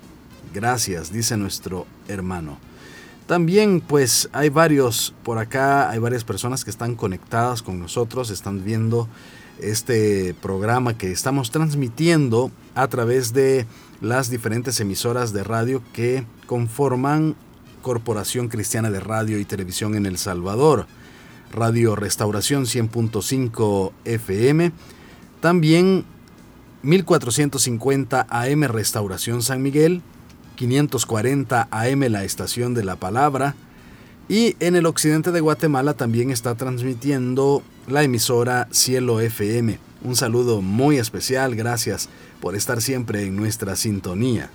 [0.54, 2.58] Gracias, dice nuestro hermano.
[3.28, 8.64] También pues hay varios por acá, hay varias personas que están conectadas con nosotros, están
[8.64, 9.08] viendo
[9.60, 13.66] este programa que estamos transmitiendo a través de
[14.02, 17.36] las diferentes emisoras de radio que conforman
[17.82, 20.88] Corporación Cristiana de Radio y Televisión en El Salvador.
[21.52, 24.72] Radio Restauración 100.5 FM.
[25.40, 26.04] También
[26.82, 30.02] 1450 AM Restauración San Miguel.
[30.56, 33.56] 540 AM La Estación de la Palabra.
[34.28, 39.78] Y en el occidente de Guatemala también está transmitiendo la emisora Cielo FM.
[40.04, 42.10] Un saludo muy especial, gracias
[42.42, 44.50] por estar siempre en nuestra sintonía.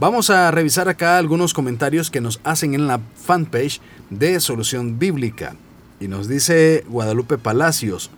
[0.00, 5.56] Vamos a revisar acá algunos comentarios que nos hacen en la fanpage de Solución Bíblica.
[6.00, 8.10] Y nos dice Guadalupe Palacios,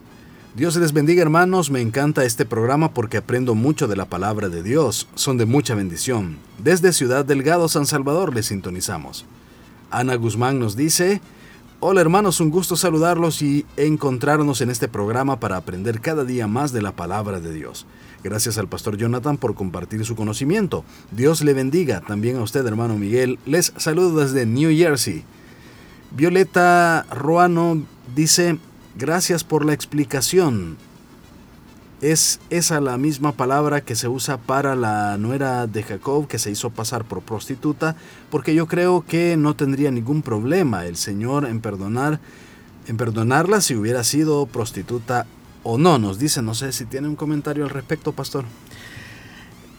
[0.57, 4.65] Dios les bendiga hermanos, me encanta este programa porque aprendo mucho de la palabra de
[4.65, 6.39] Dios, son de mucha bendición.
[6.59, 9.27] Desde Ciudad Delgado, San Salvador, les sintonizamos.
[9.93, 11.21] Ana Guzmán nos dice,
[11.79, 16.73] Hola hermanos, un gusto saludarlos y encontrarnos en este programa para aprender cada día más
[16.73, 17.87] de la palabra de Dios.
[18.25, 20.85] Gracias al pastor Jonathan por compartir su conocimiento.
[21.13, 22.01] Dios le bendiga.
[22.01, 23.39] También a usted, hermano Miguel.
[23.47, 25.25] Les saludo desde New Jersey.
[26.11, 27.83] Violeta Ruano
[28.17, 28.59] dice,
[29.01, 30.77] gracias por la explicación
[32.03, 36.51] es esa la misma palabra que se usa para la nuera de Jacob que se
[36.51, 37.97] hizo pasar por prostituta,
[38.31, 42.21] porque yo creo que no tendría ningún problema el Señor en perdonar
[42.87, 45.27] en perdonarla si hubiera sido prostituta
[45.63, 45.99] o no.
[45.99, 48.45] Nos dice, no sé si tiene un comentario al respecto, pastor.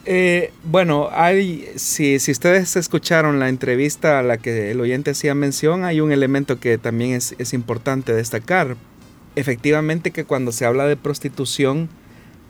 [0.04, 5.34] Eh, bueno, hay, si, si, ustedes escucharon la entrevista a la que el oyente hacía
[5.34, 8.76] mención, hay un elemento que también es, es importante destacar.
[9.34, 11.88] Efectivamente que cuando se habla de prostitución,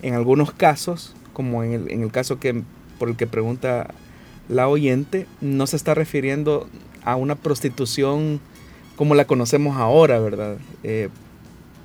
[0.02, 2.62] en algunos casos, como en el, caso que,
[2.98, 3.94] por el que pregunta
[4.48, 6.68] la oyente, no se está refiriendo
[7.04, 8.40] a una prostitución
[8.96, 10.56] como la conocemos ahora, ¿verdad?
[10.82, 11.08] Eh,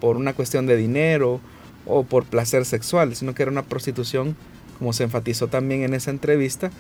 [0.02, 1.40] por una cuestión de dinero
[1.86, 4.36] o por placer sexual, sino que era una prostitución,
[4.80, 6.72] como se enfatizó también en esa entrevista,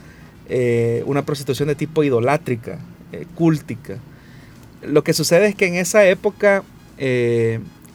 [0.49, 2.80] eh, una prostitución de tipo idolátrica,
[3.12, 3.97] eh, cúltica.
[4.82, 6.63] Lo que sucede es que en esa época,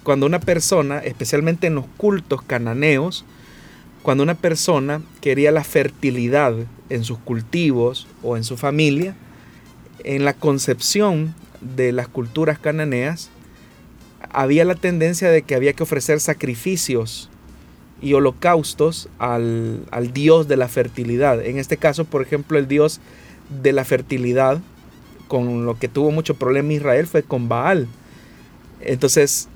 [0.03, 3.25] cuando una persona, especialmente en los cultos cananeos,
[4.03, 6.55] cuando una persona quería la fertilidad
[6.89, 9.15] en sus cultivos o en su familia,
[10.05, 13.31] en la concepción de las culturas cananeas,
[14.31, 17.29] había la tendencia de que había que ofrecer sacrificios
[18.01, 21.45] y holocaustos al, dios de la fertilidad.
[21.45, 23.01] En este caso, por ejemplo, el dios
[23.63, 24.61] de la fertilidad,
[25.29, 27.87] con lo que tuvo mucho problema Israel, fue con Baal.
[28.81, 29.49] Entonces,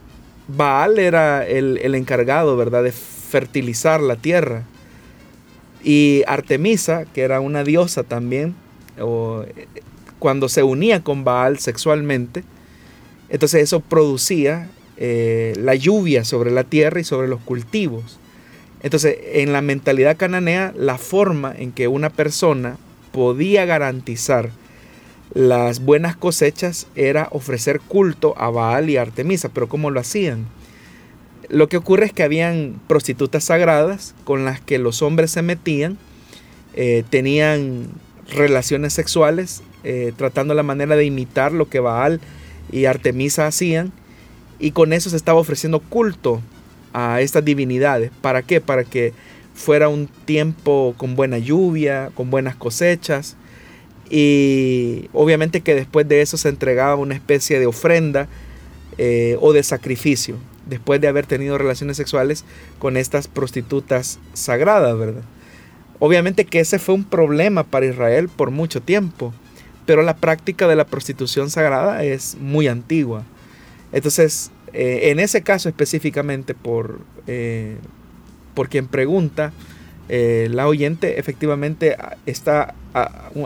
[0.48, 4.64] Baal era el, el encargado, ¿verdad?, de fertilizar la tierra.
[5.82, 8.55] Y Artemisa, que era una diosa también,
[9.01, 9.44] o,
[10.18, 12.44] cuando se unía con Baal sexualmente,
[13.28, 18.18] entonces eso producía eh, la lluvia sobre la tierra y sobre los cultivos.
[18.82, 22.76] Entonces, en la mentalidad cananea, la forma en que una persona
[23.12, 24.51] podía garantizar
[25.35, 29.49] las buenas cosechas era ofrecer culto a Baal y Artemisa.
[29.49, 30.47] Pero ¿cómo lo hacían?
[31.49, 35.99] Lo que ocurre es que habían prostitutas sagradas con las que los hombres se metían,
[36.74, 37.89] eh, tenían
[38.35, 42.20] relaciones sexuales, eh, tratando la manera de imitar lo que Baal
[42.72, 43.93] y Artemisa hacían,
[44.59, 46.41] y con eso se estaba ofreciendo culto
[46.93, 48.11] a estas divinidades.
[48.22, 48.61] ¿Para qué?
[48.61, 49.12] Para que
[49.55, 53.37] fuera un tiempo con buena lluvia, con buenas cosechas.
[54.11, 58.28] Y obviamente que después de eso se entregaba una especie de ofrenda
[58.98, 60.36] eh, o de sacrificio,
[60.66, 62.44] después de haber tenido relaciones sexuales
[62.78, 65.22] con estas prostitutas sagradas, ¿verdad?
[65.98, 69.32] Obviamente que ese fue un problema para Israel por mucho tiempo,
[69.86, 73.24] pero la práctica de la prostitución sagrada es muy antigua.
[73.92, 77.76] Entonces, eh, en ese caso específicamente, por, eh,
[78.54, 79.52] por quien pregunta,
[80.09, 81.96] eh, la oyente efectivamente
[82.26, 82.74] está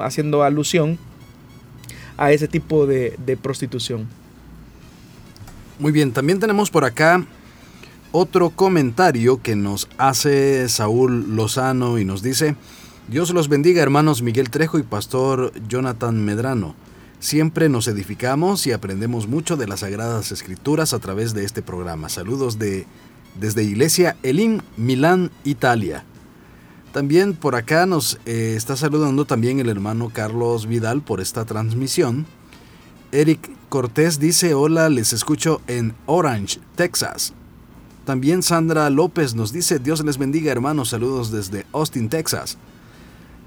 [0.00, 0.98] haciendo alusión
[2.16, 4.06] a ese tipo de, de prostitución.
[5.78, 7.24] Muy bien, también tenemos por acá
[8.12, 12.56] otro comentario que nos hace Saúl Lozano y nos dice,
[13.08, 16.74] Dios los bendiga hermanos Miguel Trejo y Pastor Jonathan Medrano.
[17.20, 22.08] Siempre nos edificamos y aprendemos mucho de las Sagradas Escrituras a través de este programa.
[22.08, 22.86] Saludos de,
[23.38, 26.04] desde Iglesia Elim, Milán, Italia.
[26.92, 32.26] También por acá nos eh, está saludando también el hermano Carlos Vidal por esta transmisión.
[33.12, 37.32] Eric Cortés dice, hola, les escucho en Orange, Texas.
[38.04, 42.58] También Sandra López nos dice, Dios les bendiga hermanos, saludos desde Austin, Texas.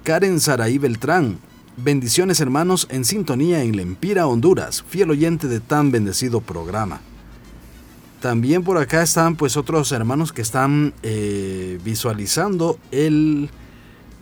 [0.04, 1.40] Karen Saraí Beltrán,
[1.76, 7.02] bendiciones hermanos en sintonía en Lempira, Honduras, fiel oyente de tan bendecido programa.
[8.24, 13.50] También por acá están pues otros hermanos que están eh, visualizando el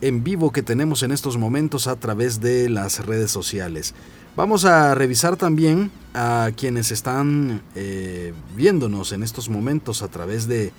[0.02, 3.94] en vivo que tenemos en estos momentos a través de las redes sociales.
[4.36, 10.74] Vamos a revisar también a quienes están eh, viéndonos en estos momentos a través de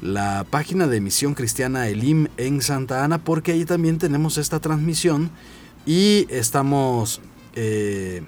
[0.00, 5.32] la página de Misión Cristiana Elim en Santa Ana, porque ahí también tenemos esta transmisión
[5.84, 7.20] y estamos
[7.56, 8.22] eh,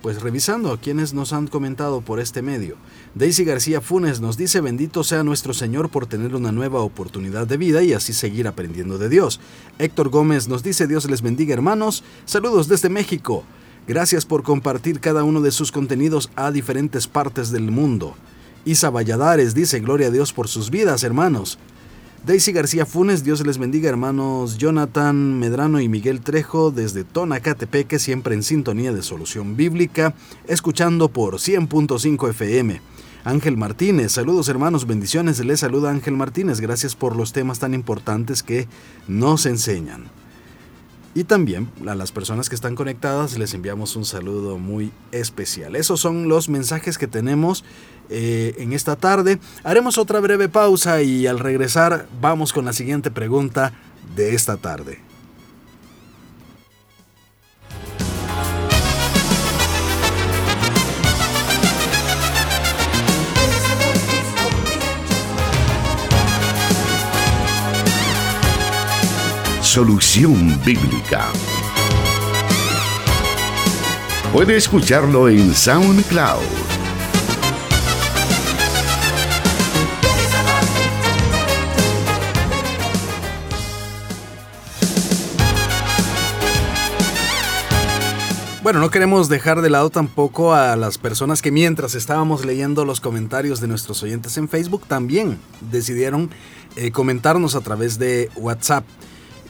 [0.00, 2.78] pues revisando a quienes nos han comentado por este medio.
[3.16, 7.56] Daisy García Funes nos dice, bendito sea nuestro Señor por tener una nueva oportunidad de
[7.56, 9.40] vida y así seguir aprendiendo de Dios.
[9.78, 13.42] Héctor Gómez nos dice, Dios les bendiga hermanos, saludos desde México.
[13.88, 18.14] Gracias por compartir cada uno de sus contenidos a diferentes partes del mundo.
[18.66, 21.58] Isa Valladares dice, gloria a Dios por sus vidas hermanos.
[22.26, 28.34] Daisy García Funes, Dios les bendiga hermanos Jonathan Medrano y Miguel Trejo desde Tonacatepeque, siempre
[28.34, 30.14] en sintonía de solución bíblica,
[30.48, 32.95] escuchando por 100.5 FM.
[33.26, 38.44] Ángel Martínez, saludos hermanos, bendiciones, les saluda Ángel Martínez, gracias por los temas tan importantes
[38.44, 38.68] que
[39.08, 40.04] nos enseñan.
[41.12, 45.74] Y también a las personas que están conectadas les enviamos un saludo muy especial.
[45.74, 47.64] Esos son los mensajes que tenemos
[48.10, 49.40] eh, en esta tarde.
[49.64, 53.72] Haremos otra breve pausa y al regresar vamos con la siguiente pregunta
[54.14, 55.05] de esta tarde.
[69.76, 71.26] Solución Bíblica.
[74.32, 76.40] Puede escucharlo en SoundCloud.
[88.62, 93.02] Bueno, no queremos dejar de lado tampoco a las personas que mientras estábamos leyendo los
[93.02, 95.38] comentarios de nuestros oyentes en Facebook también
[95.70, 96.30] decidieron
[96.76, 98.86] eh, comentarnos a través de WhatsApp.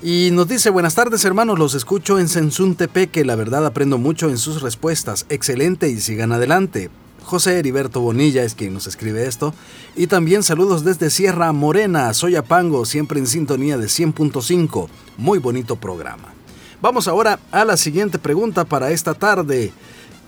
[0.02, 3.96] Y nos dice, buenas tardes hermanos, los escucho en Sensun Tepe, que la verdad aprendo
[3.96, 5.24] mucho en sus respuestas.
[5.30, 6.90] Excelente y sigan adelante.
[7.24, 9.54] José Heriberto Bonilla es quien nos escribe esto.
[9.96, 14.88] Y también saludos desde Sierra Morena, Soyapango, siempre en sintonía de 100.5.
[15.16, 16.34] Muy bonito programa.
[16.82, 19.72] Vamos ahora a la siguiente pregunta para esta tarde.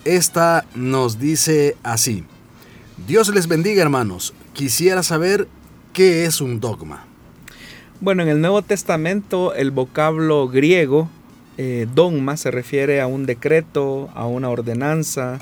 [0.05, 2.25] Esta nos dice así.
[3.07, 4.33] Dios les bendiga hermanos.
[4.55, 5.47] Quisiera saber
[5.93, 7.08] qué es un dogma.
[8.01, 11.09] Bueno, en el Nuevo Testamento el vocablo griego
[11.57, 15.41] eh, dogma se refiere a un decreto, a una ordenanza,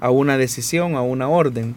[0.00, 1.74] a una decisión, a una orden.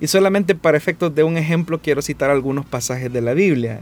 [0.00, 3.80] Y solamente para efectos de un ejemplo quiero citar algunos pasajes de la Biblia.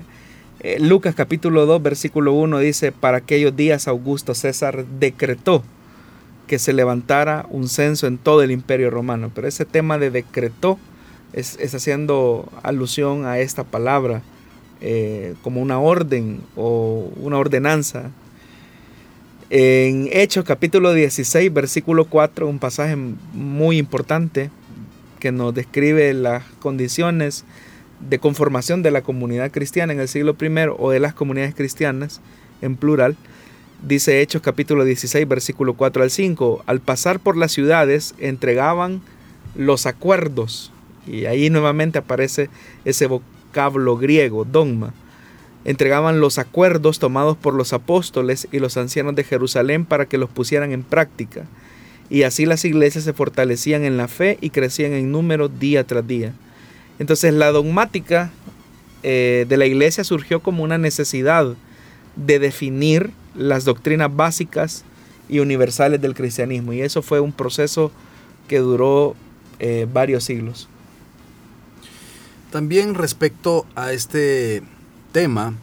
[0.58, 5.62] Eh, Lucas capítulo 2 versículo 1 dice, para aquellos días Augusto César decretó
[6.48, 9.30] que se levantara un censo en todo el imperio romano.
[9.32, 10.76] Pero ese tema de decretó
[11.34, 14.22] es haciendo alusión a esta palabra
[14.86, 18.10] eh, como una orden o una ordenanza.
[19.48, 24.50] En Hechos capítulo 16, versículo 4, un pasaje muy importante
[25.20, 27.46] que nos describe las condiciones
[28.10, 32.20] de conformación de la comunidad cristiana en el siglo I o de las comunidades cristianas
[32.60, 33.16] en plural.
[33.82, 39.00] Dice Hechos capítulo 16, versículo 4 al 5, al pasar por las ciudades entregaban
[39.54, 40.72] los acuerdos.
[41.06, 42.50] Y ahí nuevamente aparece
[42.84, 43.08] ese,
[43.54, 44.92] vocablo griego, dogma.
[45.64, 50.28] entregaban los acuerdos tomados por los apóstoles y los ancianos de Jerusalén para que los
[50.28, 51.44] pusieran en práctica.
[52.10, 56.04] Y así las iglesias se fortalecían en la fe y crecían en número día tras
[56.06, 56.32] día.
[56.98, 58.32] Entonces la dogmática
[59.04, 61.54] eh, de la iglesia surgió como una necesidad
[62.16, 64.84] de definir las doctrinas básicas
[65.28, 66.72] y universales del cristianismo.
[66.72, 67.92] Y eso fue un proceso
[68.48, 69.14] que duró
[69.60, 70.68] eh, varios siglos.
[72.54, 74.62] También respecto a este
[75.10, 75.54] tema,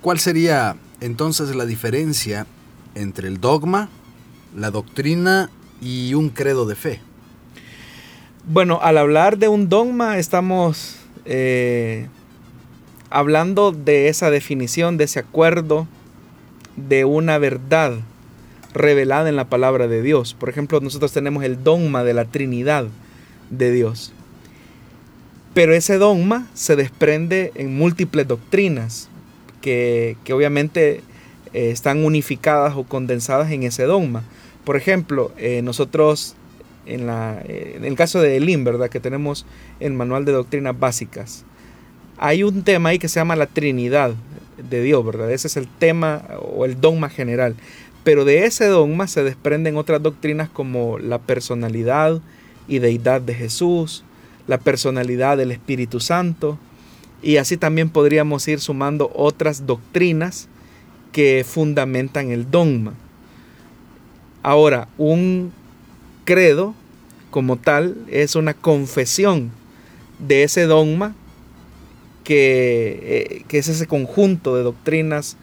[0.00, 2.48] ¿cuál sería entonces la diferencia
[2.96, 3.88] entre el dogma,
[4.56, 7.00] la doctrina y un credo de fe?
[8.44, 12.08] Bueno, al hablar de un dogma estamos eh,
[13.08, 15.86] hablando de esa definición, de ese acuerdo,
[16.74, 17.98] de una verdad
[18.72, 20.34] revelada en la palabra de Dios.
[20.34, 22.86] Por ejemplo, nosotros tenemos el dogma de la Trinidad
[23.50, 24.12] de Dios.
[25.54, 29.08] Pero ese dogma se desprende en múltiples doctrinas
[29.60, 31.00] que, obviamente
[31.52, 34.24] eh, están unificadas o condensadas en ese dogma.
[34.64, 36.34] Por ejemplo, eh, nosotros
[36.86, 38.90] en, la, eh, en, el caso de Elim, ¿verdad?
[38.90, 39.46] Que tenemos
[39.78, 41.44] el manual de doctrinas básicas.
[42.18, 44.14] Hay un tema ahí que se llama la Trinidad
[44.58, 45.30] de Dios, ¿verdad?
[45.30, 47.54] Ese es el tema o el dogma general.
[48.02, 52.20] Pero de ese dogma se desprenden otras doctrinas como la personalidad
[52.68, 54.04] y deidad de Jesús,
[54.46, 56.58] la personalidad del Espíritu Santo,
[57.22, 60.48] y así también podríamos ir sumando otras doctrinas
[61.12, 62.92] que fundamentan el dogma.
[64.42, 65.52] Ahora, un
[66.24, 66.74] credo
[67.30, 69.50] como tal es una confesión
[70.18, 71.14] de ese dogma
[72.24, 75.36] que, eh, que, es ese conjunto de doctrinas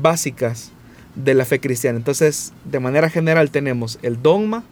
[0.00, 0.70] básicas
[1.14, 1.98] de la fe cristiana.
[1.98, 4.64] Entonces, de manera general tenemos el dogma,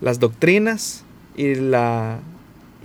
[0.00, 1.04] las doctrinas
[1.36, 2.18] y, la,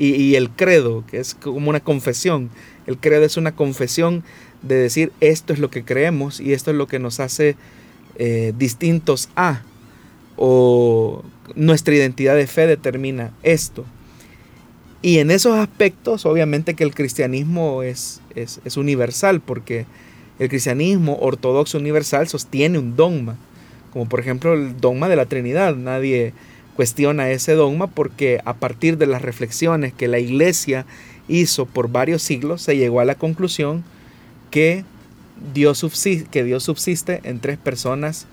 [0.03, 2.49] y, el credo, que es como una confesión.
[2.87, 4.23] El credo es una confesión
[4.63, 7.55] de decir esto es lo que creemos y esto es lo que nos hace
[8.15, 9.61] eh, distintos a,
[10.37, 11.23] o
[11.55, 13.85] nuestra identidad de fe determina esto.
[15.03, 19.85] Y en esos aspectos, obviamente que el cristianismo es, es, es universal, porque
[20.39, 23.37] el cristianismo ortodoxo universal sostiene un dogma,
[23.93, 25.75] como por ejemplo el dogma de la Trinidad.
[25.75, 26.33] Nadie
[26.75, 30.85] cuestiona ese dogma porque a partir de las reflexiones que la iglesia
[31.27, 33.83] hizo por varios siglos, se llegó a la conclusión
[34.49, 34.83] que
[35.53, 38.27] Dios subsiste, que Dios subsiste en tres personas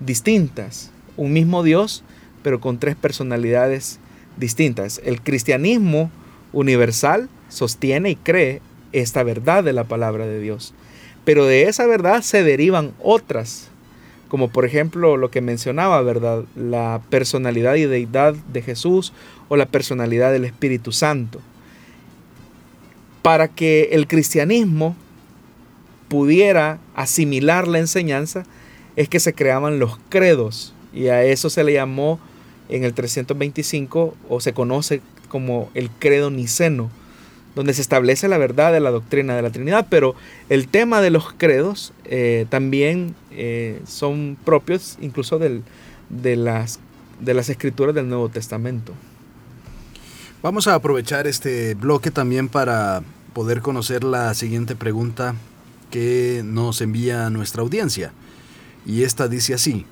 [0.00, 0.90] distintas.
[1.16, 2.04] Un mismo Dios,
[2.42, 3.98] pero con tres personalidades
[4.36, 5.00] distintas.
[5.04, 6.10] El cristianismo
[6.52, 8.60] universal sostiene y cree
[8.92, 10.74] esta verdad de la palabra de Dios.
[11.24, 13.70] Pero de esa verdad se derivan otras,
[14.28, 16.44] como por ejemplo lo que mencionaba, ¿verdad?
[16.56, 19.12] La personalidad y deidad de Jesús
[19.48, 21.40] o la personalidad del Espíritu Santo.
[23.22, 24.96] Para que el cristianismo
[26.08, 28.44] pudiera asimilar la enseñanza,
[28.96, 32.20] es que se creaban los credos y a eso se le llamó
[32.68, 36.90] en el 325 o se conoce como el credo niceno
[37.54, 40.14] donde se establece la verdad de la doctrina de la Trinidad, pero
[40.48, 45.62] el tema de los credos eh, también eh, son propios incluso del,
[46.08, 46.80] de, las,
[47.20, 48.92] de las escrituras del Nuevo Testamento.
[50.42, 53.02] Vamos a aprovechar este bloque también para
[53.32, 55.34] poder conocer la siguiente pregunta
[55.90, 58.12] que nos envía nuestra audiencia.
[58.84, 59.86] Y esta dice así,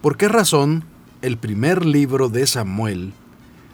[0.00, 0.84] ¿por qué razón
[1.22, 3.12] el primer libro de Samuel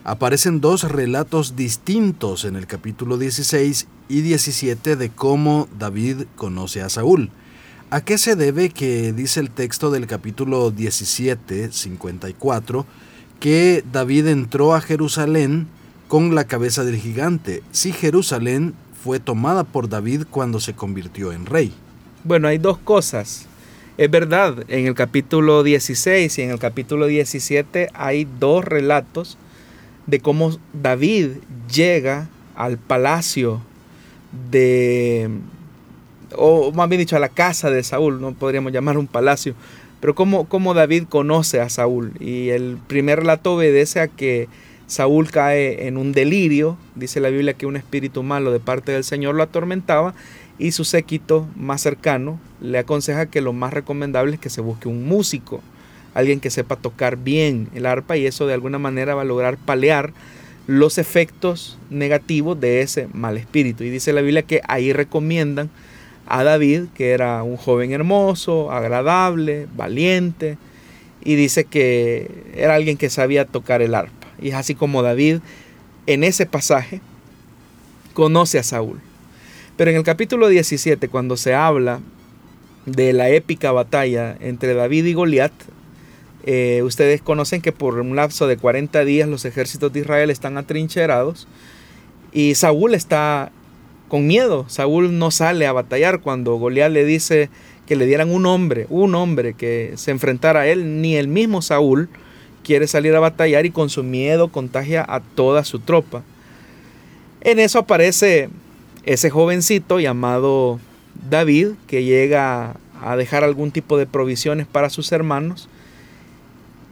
[0.05, 6.91] aparecen dos relatos distintos en el capítulo 16 y 17 de cómo David conoce a
[6.91, 7.31] Saúl.
[7.91, 12.87] ¿A qué se debe que dice el texto del capítulo 17, 54,
[13.41, 15.69] que David entró a Jerusalén
[16.07, 21.47] con la cabeza del gigante, si Jerusalén fue tomada por David cuando se convirtió en
[21.47, 21.73] rey?
[22.25, 23.47] Bueno, hay dos cosas.
[23.97, 29.39] Es verdad, en el capítulo 16 y en el capítulo 17 hay dos relatos
[30.07, 31.31] de cómo David
[31.73, 33.61] llega al palacio
[34.51, 35.31] de,
[36.37, 39.55] o más bien dicho, a la casa de Saúl, no podríamos llamar un palacio,
[40.01, 42.13] pero cómo, cómo David conoce a Saúl.
[42.21, 44.49] Y el primer relato obedece a que
[44.87, 49.05] Saúl cae en un delirio, dice la Biblia que un espíritu malo de parte del
[49.05, 50.15] Señor lo atormentaba
[50.59, 54.89] y su séquito más cercano le aconseja que lo más recomendable es que se busque
[54.89, 55.63] un músico
[56.15, 59.57] alguien que sepa tocar bien el arpa y eso de alguna manera va a lograr
[59.59, 60.13] palear
[60.67, 63.85] los efectos negativos de ese mal espíritu.
[63.85, 65.71] Y dice la Biblia que ahí recomiendan
[66.27, 70.57] a David, que era un joven hermoso, agradable, valiente,
[71.23, 74.27] y dice que era alguien que sabía tocar el arpa.
[74.41, 75.39] Y es así como David
[76.07, 77.01] en ese pasaje
[78.15, 79.01] conoce a Saúl.
[79.77, 82.01] Pero en el capítulo 17, cuando se habla
[82.87, 85.53] de la épica batalla entre David y Goliat,
[86.47, 90.59] eh, ustedes conocen que por un lapso de 40 días los ejércitos de Israel están
[90.59, 91.49] atrincherados
[92.33, 93.51] y Saúl está
[94.09, 94.67] con miedo.
[94.69, 97.49] Saúl no sale a batallar cuando Goliat le dice
[97.87, 101.63] que le dieran un hombre, un hombre que se enfrentara a él, ni el mismo
[101.63, 102.11] Saúl
[102.63, 106.23] quiere salir a batallar y con su miedo contagia a toda su tropa.
[107.41, 108.51] En eso aparece
[109.05, 110.79] ese jovencito llamado
[111.31, 115.69] David que llega a dejar algún tipo de provisiones para sus hermanos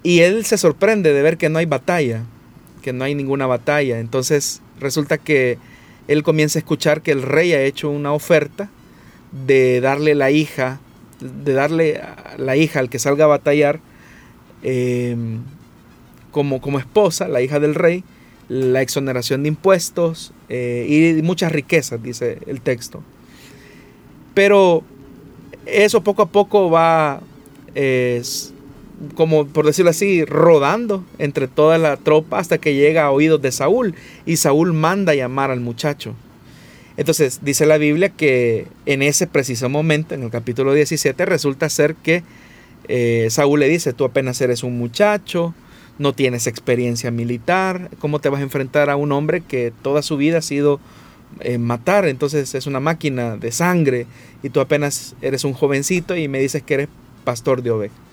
[0.02, 2.24] y él se sorprende de ver que no hay batalla,
[2.82, 4.00] que no hay ninguna batalla.
[4.00, 5.58] Entonces resulta que
[6.08, 8.68] él comienza a escuchar que el rey ha hecho una oferta
[9.46, 10.80] de darle la hija,
[11.20, 12.00] de darle
[12.36, 13.80] la hija al que salga a batallar
[14.62, 15.16] eh,
[16.30, 18.04] como, como esposa, la hija del rey,
[18.48, 23.02] la exoneración de impuestos eh, y muchas riquezas, dice el texto.
[24.34, 24.82] Pero
[25.66, 27.20] eso poco a poco va,
[29.14, 33.52] como por decirlo así, rodando entre toda la tropa hasta que llega a oídos de
[33.52, 33.94] Saúl
[34.26, 36.14] y Saúl manda llamar al muchacho.
[36.96, 41.94] Entonces dice la Biblia que en ese preciso momento, en el capítulo 17, resulta ser
[41.94, 42.22] que
[42.88, 45.54] eh, Saúl le dice, tú apenas eres un muchacho,
[45.98, 50.16] no tienes experiencia militar, ¿cómo te vas a enfrentar a un hombre que toda su
[50.16, 50.80] vida ha sido
[51.40, 52.06] eh, matar?
[52.06, 54.06] Entonces es una máquina de sangre
[54.42, 56.88] y tú apenas eres un jovencito y me dices que eres
[57.24, 58.11] pastor de ovejas.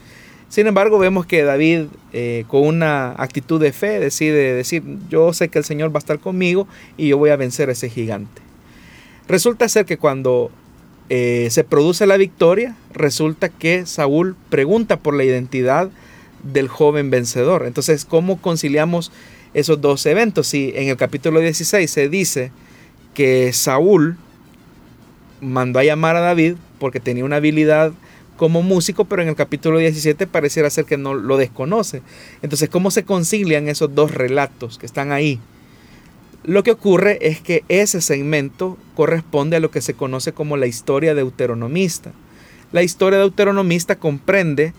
[0.50, 5.50] Sin embargo, vemos que David, eh, con una actitud de fe, decide decir, yo sé
[5.50, 8.42] que el Señor va a estar conmigo y yo voy a vencer a ese gigante.
[9.28, 10.50] Resulta ser que cuando
[11.10, 15.92] eh, se produce la victoria, resulta que Saúl pregunta por la identidad
[16.42, 17.66] del joven vencedor.
[17.68, 19.12] Entonces, ¿cómo conciliamos
[19.54, 20.48] esos dos eventos?
[20.48, 22.52] Si en el capítulo 16 se dice
[23.14, 24.18] que Saúl
[25.42, 27.92] mandó a llamar a David porque tenía una habilidad
[28.40, 32.02] como músico, pero en el capítulo 17 pareciera ser que no lo desconoce.
[32.42, 35.42] Entonces, ¿cómo se concilian esos dos relatos que están ahí?
[36.46, 40.68] Lo que ocurre es que ese segmento corresponde a lo que se conoce como la
[40.68, 42.14] historia deuteronomista.
[42.72, 44.72] La historia deuteronomista comprende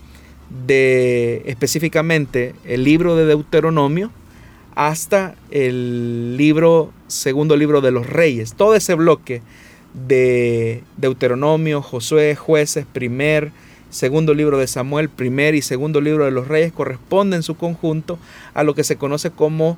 [0.67, 4.11] de específicamente el libro de Deuteronomio
[4.75, 8.55] hasta el libro, segundo libro de los reyes.
[8.55, 9.43] Todo ese bloque
[9.95, 13.53] de Deuteronomio, Josué, jueces, primer,
[13.91, 18.19] segundo libro de Samuel, primer y segundo libro de los reyes corresponde en su conjunto
[18.55, 19.77] a lo que se conoce como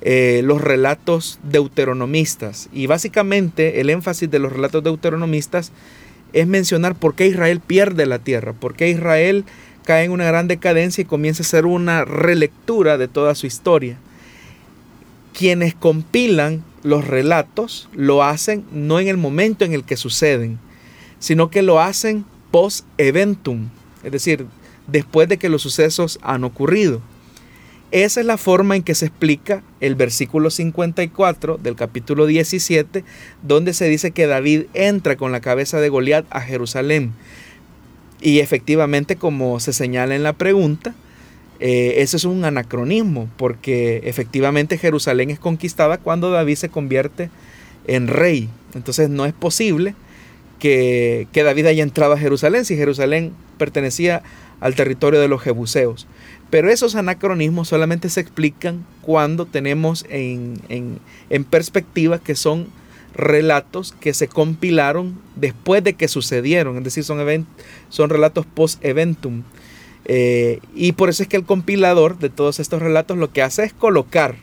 [0.00, 2.68] eh, los relatos deuteronomistas.
[2.72, 5.70] Y básicamente el énfasis de los relatos deuteronomistas
[6.32, 9.44] es mencionar por qué Israel pierde la tierra, por qué Israel
[9.84, 13.96] cae en una gran decadencia y comienza a ser una relectura de toda su historia.
[15.32, 20.58] Quienes compilan los relatos lo hacen no en el momento en el que suceden,
[21.18, 23.68] sino que lo hacen post eventum,
[24.02, 24.46] es decir,
[24.86, 27.00] después de que los sucesos han ocurrido.
[27.92, 33.04] Esa es la forma en que se explica el versículo 54 del capítulo 17,
[33.42, 37.12] donde se dice que David entra con la cabeza de Goliat a Jerusalén.
[38.22, 40.94] Y efectivamente, como se señala en la pregunta,
[41.64, 47.30] eh, eso es un anacronismo, porque efectivamente Jerusalén es conquistada cuando David se convierte
[47.86, 48.48] en rey.
[48.74, 49.94] Entonces no es posible
[50.58, 54.24] que, David haya entrado a Jerusalén si Jerusalén pertenecía
[54.58, 56.08] al territorio de los jebuseos.
[56.50, 60.98] Pero esos anacronismos solamente se explican cuando tenemos en, en,
[61.30, 62.66] en perspectiva que son
[63.14, 67.46] relatos que se compilaron después de que sucedieron, es decir, son,
[67.88, 69.44] son relatos post-eventum.
[70.04, 73.64] Eh, y por eso es que el compilador de todos estos relatos lo que hace
[73.64, 74.36] es colocar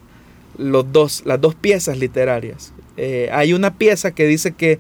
[0.58, 2.74] los dos, las dos piezas literarias.
[2.98, 4.80] Eh, hay una pieza que dice que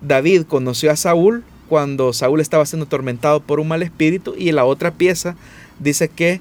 [0.00, 4.64] David conoció a Saúl cuando Saúl estaba siendo atormentado por un mal espíritu y la
[4.64, 5.36] otra pieza
[5.80, 6.40] dice que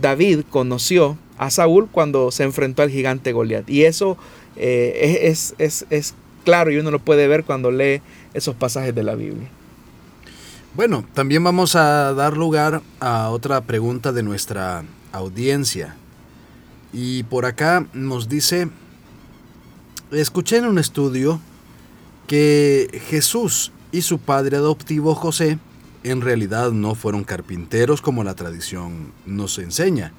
[0.00, 3.68] David conoció a Saúl cuando se enfrentó al gigante Goliat.
[3.68, 4.16] Y eso
[4.56, 6.14] eh, es, es,
[6.44, 8.00] claro y uno lo puede ver cuando lee
[8.34, 9.48] esos pasajes de la Biblia.
[10.74, 15.96] Bueno, también vamos a dar lugar a otra pregunta de nuestra audiencia.
[16.94, 18.70] Y por acá nos dice,
[20.10, 21.40] escuché en un estudio
[22.26, 25.58] que Jesús y su padre adoptivo José
[26.04, 30.14] en realidad no fueron carpinteros como la tradición nos enseña.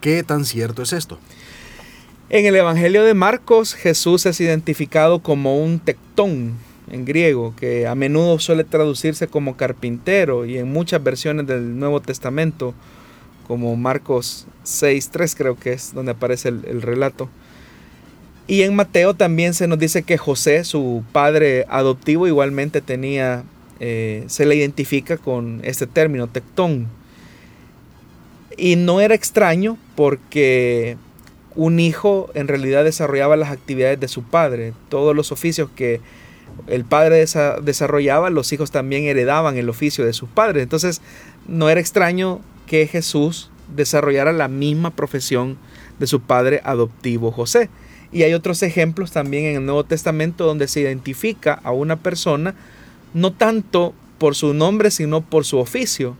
[0.00, 1.20] ¿Qué tan cierto es esto?
[2.28, 6.54] En el Evangelio de Marcos, Jesús es identificado como un tectón
[6.92, 12.00] en griego, que a menudo suele traducirse como carpintero y en muchas versiones del Nuevo
[12.00, 12.74] Testamento,
[13.48, 17.28] como Marcos 6.3 creo que es donde aparece el, relato.
[18.46, 23.44] Y en Mateo también se nos dice que José, su padre adoptivo, igualmente tenía,
[23.80, 26.88] eh, se le identifica con este término, tectón.
[28.58, 30.98] Y no era extraño porque
[31.54, 34.74] un hijo en realidad desarrollaba las actividades de su padre.
[34.90, 36.00] Todos los oficios que
[36.66, 37.24] el padre
[37.62, 40.62] desarrollaba, los hijos también heredaban el oficio de sus padres.
[40.62, 41.00] Entonces
[41.46, 45.58] no era extraño que Jesús desarrollara la misma profesión
[45.98, 47.68] de su padre adoptivo José.
[48.12, 52.54] Y hay otros ejemplos también en el Nuevo Testamento donde se identifica a una persona
[53.14, 56.16] no tanto por su nombre, sino por su oficio.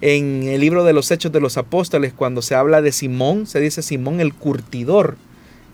[0.00, 3.60] En el libro de los Hechos de los Apóstoles, cuando se habla de Simón, se
[3.60, 5.16] dice Simón el curtidor,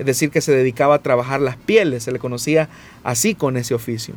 [0.01, 2.71] es decir, que se dedicaba a trabajar las pieles, se le conocía
[3.05, 4.15] así con ese oficio.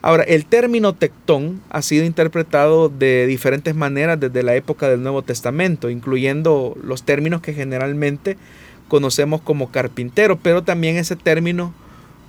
[0.00, 5.22] Ahora, el término tectón ha sido interpretado de diferentes maneras desde la época del Nuevo
[5.22, 8.38] Testamento, incluyendo los términos que generalmente
[8.86, 11.74] conocemos como carpintero, pero también ese término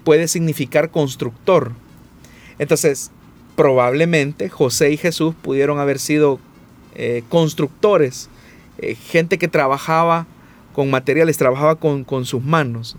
[0.04, 1.74] puede significar constructor.
[2.58, 3.12] Entonces,
[3.56, 6.40] probablemente José y Jesús pudieron haber sido
[6.96, 8.30] eh, constructores,
[8.80, 10.26] eh, gente que trabajaba
[10.80, 12.96] con materiales, trabajaba con, sus manos.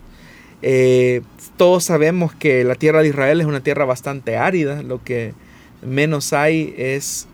[0.61, 1.23] Eh,
[1.57, 5.33] todos sabemos que la tierra de Israel es una tierra bastante árida, lo que
[5.81, 7.27] menos hay es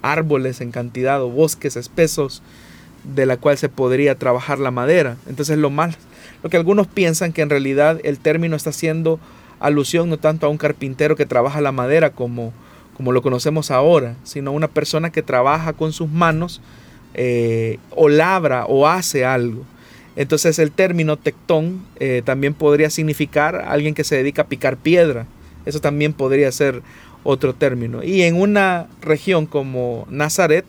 [0.00, 2.42] árboles en cantidad o bosques espesos
[3.14, 5.18] de la cual se podría trabajar la madera.
[5.28, 5.98] Entonces lo más,
[6.42, 9.20] lo que algunos piensan que en realidad el término está haciendo
[9.60, 12.54] alusión no tanto a un carpintero que trabaja la madera como,
[12.96, 16.62] como lo conocemos ahora, sino a una persona que trabaja con sus manos
[17.16, 19.64] eh, o labra o hace algo.
[20.16, 25.26] Entonces el término tectón eh, también podría significar alguien que se dedica a picar piedra.
[25.66, 26.82] Eso también podría ser
[27.24, 28.02] otro término.
[28.02, 30.64] Y en una región como Nazaret,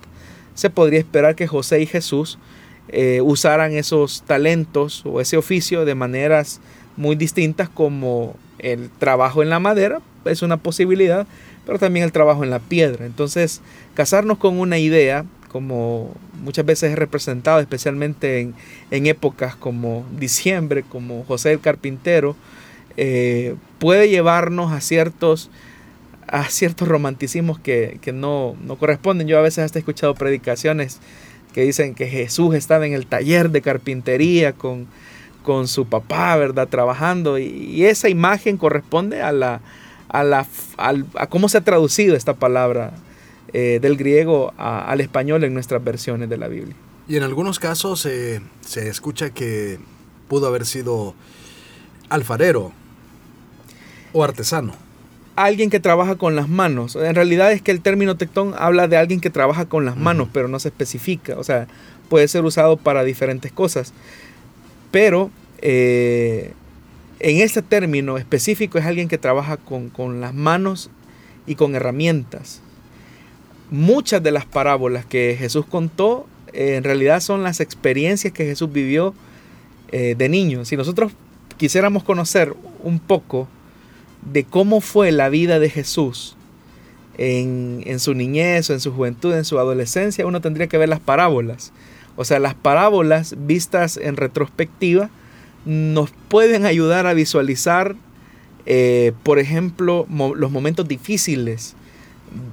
[0.56, 2.40] se podría esperar que José y Jesús
[2.88, 6.62] eh, usaran esos talentos o ese oficio de maneras
[6.98, 11.28] muy distintas como el trabajo en la madera, es una posibilidad,
[11.66, 13.06] pero también el trabajo en la piedra.
[13.06, 13.62] Entonces,
[13.94, 15.26] casarnos con una idea,
[15.56, 18.42] como muchas veces es representado, especialmente
[18.92, 22.36] en, épocas como diciembre, como José el Carpintero,
[22.98, 25.50] eh, puede llevarnos a ciertos
[26.28, 29.30] a ciertos romanticismos que, no, corresponden.
[29.30, 31.00] Yo a veces hasta he escuchado predicaciones
[31.54, 34.88] que dicen que Jesús estaba en el taller de carpintería con,
[35.42, 36.68] con su papá, ¿verdad?
[36.68, 37.40] Trabajando.
[37.40, 39.62] Y, esa imagen corresponde a, la,
[40.10, 40.46] a, la,
[40.76, 42.92] a, cómo se ha traducido esta palabra
[43.54, 46.76] eh, del griego al español en nuestras versiones de la Biblia.
[47.08, 49.80] Y en algunos casos eh, se escucha que
[50.28, 51.14] pudo haber sido
[52.10, 52.72] alfarero
[54.14, 54.86] o artesano
[55.36, 56.96] alguien que trabaja con las manos.
[56.96, 60.30] En realidad es que el término tectón habla de alguien que trabaja con las manos,
[60.32, 61.38] pero no se especifica.
[61.38, 61.68] O sea,
[62.10, 63.94] puede ser usado para diferentes cosas.
[64.92, 65.30] Pero
[65.60, 66.54] eh,
[67.20, 70.90] en este término específico es alguien que trabaja con, las manos
[71.46, 72.62] y con herramientas.
[73.76, 78.72] Muchas de las parábolas que Jesús contó eh, en realidad son las experiencias que Jesús
[78.72, 79.14] vivió
[79.92, 80.64] eh, de niño.
[80.64, 81.12] Si nosotros
[81.58, 83.50] quisiéramos conocer un poco
[84.32, 86.38] de cómo fue la vida de Jesús
[87.18, 91.02] en, su niñez o en su juventud, en su adolescencia, uno tendría que ver las
[91.02, 91.74] parábolas.
[92.16, 95.10] O sea, las parábolas vistas en retrospectiva
[95.66, 97.98] nos pueden ayudar a visualizar,
[98.68, 101.76] eh, por ejemplo, los momentos difíciles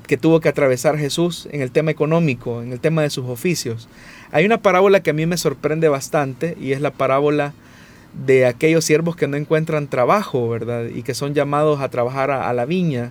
[0.06, 3.88] que tuvo que atravesar Jesús en el tema económico, en el tema de sus oficios.
[4.30, 7.52] Hay una parábola que a mí me sorprende bastante y es la parábola
[8.26, 10.86] de aquellos siervos que no encuentran trabajo, ¿verdad?
[10.86, 13.10] Y que son llamados a trabajar a, la viña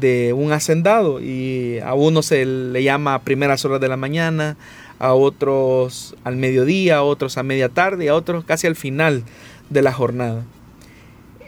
[0.00, 1.20] de un hacendado.
[1.20, 4.56] Y a uno se le llama a primeras horas de la mañana,
[4.98, 9.24] a otros al mediodía, a otros a media tarde y a otros casi al final
[9.70, 10.44] de la jornada.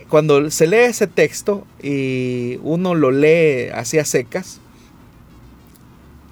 [0.09, 4.61] Cuando se lee ese texto y uno lo lee así a secas,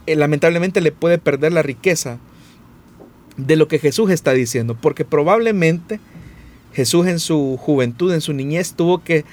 [0.07, 2.19] eh, lamentablemente le puede perder la riqueza
[3.37, 6.01] de lo que Jesús está diciendo, porque probablemente
[6.73, 9.25] Jesús en su juventud, en su niñez, tuvo que,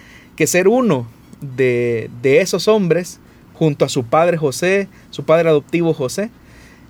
[0.46, 1.08] ser uno
[1.41, 3.20] de, esos hombres
[3.54, 6.32] junto a su padre José, su padre adoptivo José,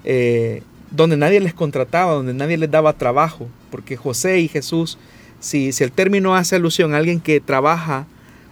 [0.06, 4.98] eh, donde nadie les contrataba, donde nadie les daba trabajo, porque José y Jesús,
[5.44, 8.08] si, el término hace alusión a alguien que trabaja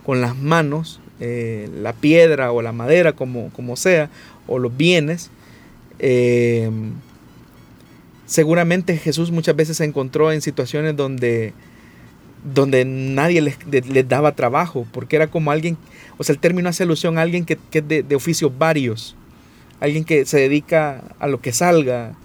[0.05, 4.09] con las manos, eh, la piedra o la madera, como, como sea,
[4.45, 5.31] o los bienes,
[5.99, 6.69] eh,
[8.25, 11.53] seguramente Jesús muchas veces se encontró en situaciones donde
[12.43, 15.77] donde nadie les, daba trabajo, porque era como alguien,
[16.17, 19.15] o sea, el término hace alusión a alguien que, es de, oficios varios,
[19.79, 22.15] alguien que se dedica a lo que salga.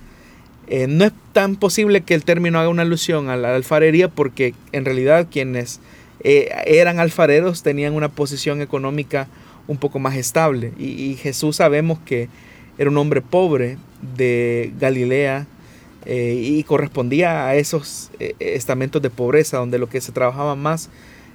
[0.68, 4.54] Eh, no es tan posible que el término haga una alusión a la alfarería porque
[4.72, 5.80] en realidad quienes
[6.24, 9.28] eh, eran alfareros tenían una posición económica
[9.68, 10.72] un poco más estable.
[10.78, 12.28] Y, Jesús sabemos que
[12.78, 13.78] era un hombre pobre
[14.16, 15.46] de Galilea
[16.04, 20.90] eh, y correspondía a esos estamentos de pobreza donde lo que se trabajaba más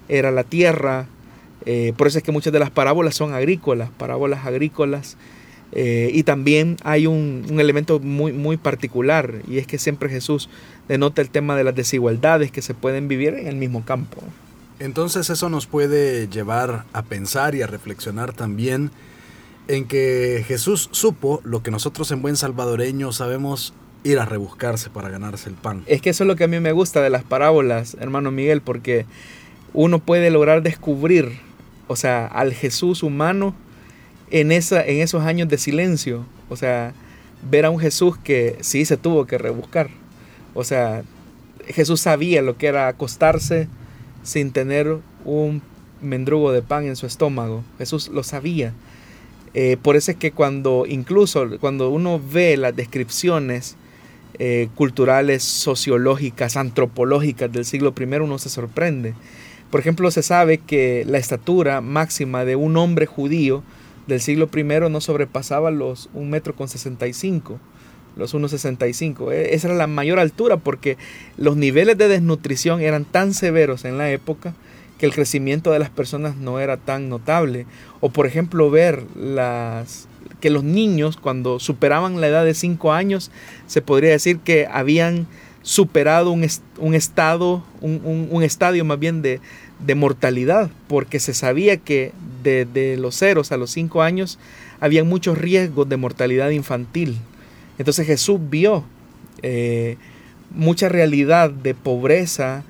[0.07, 1.07] era la tierra.
[1.97, 5.17] por eso es que muchas de las parábolas son agrícolas, parábolas agrícolas
[5.72, 10.49] eh, y también hay un, elemento muy, muy particular y es que siempre Jesús
[10.88, 14.22] denota el tema de las desigualdades que se pueden vivir en el mismo campo.
[14.80, 18.91] Entonces eso nos puede llevar a pensar y a reflexionar también
[19.67, 25.09] en que Jesús supo lo que nosotros en buen salvadoreño sabemos ir a rebuscarse para
[25.09, 25.84] ganarse el pan.
[25.86, 28.61] Es que eso es lo que a mí me gusta de las parábolas, hermano Miguel,
[28.61, 29.05] porque
[29.74, 31.39] uno puede lograr descubrir,
[31.88, 33.53] o sea, al Jesús humano,
[34.32, 36.25] en, esa, en esos años de silencio.
[36.49, 36.93] O sea,
[37.49, 39.89] ver a un Jesús que sí se tuvo que rebuscar.
[40.53, 41.03] O sea,
[41.67, 43.67] Jesús sabía lo que era acostarse
[44.23, 45.61] sin tener un
[46.01, 47.63] mendrugo de pan en su estómago.
[47.77, 48.73] Jesús lo sabía.
[49.53, 53.75] Eh, por eso es que cuando incluso cuando uno ve las descripciones
[54.39, 59.13] eh, culturales, sociológicas, antropológicas del siglo I, uno se sorprende.
[59.69, 63.63] Por ejemplo, se sabe que la estatura máxima de un hombre judío
[64.08, 67.60] del siglo I no sobrepasaba los 1 metro con 65,
[68.16, 69.32] los 1,65.
[69.32, 70.97] E, esa era la mayor altura porque
[71.38, 74.54] los niveles de desnutrición eran tan severos en la época
[74.97, 77.66] que el crecimiento de las personas no era tan notable.
[78.02, 80.08] O por ejemplo ver las,
[80.39, 83.32] que los niños cuando superaban la edad de 5 años
[83.68, 85.28] se podría decir que habían
[85.64, 86.47] superado un,
[86.78, 89.39] un estado, un, un, estadio más bien de,
[89.86, 92.11] de mortalidad, porque se sabía que
[92.43, 94.39] de, los ceros a los cinco años
[94.79, 97.17] había muchos riesgos de mortalidad infantil.
[97.77, 98.84] Entonces Jesús vio
[99.41, 99.97] eh,
[100.51, 102.63] mucha realidad de pobreza,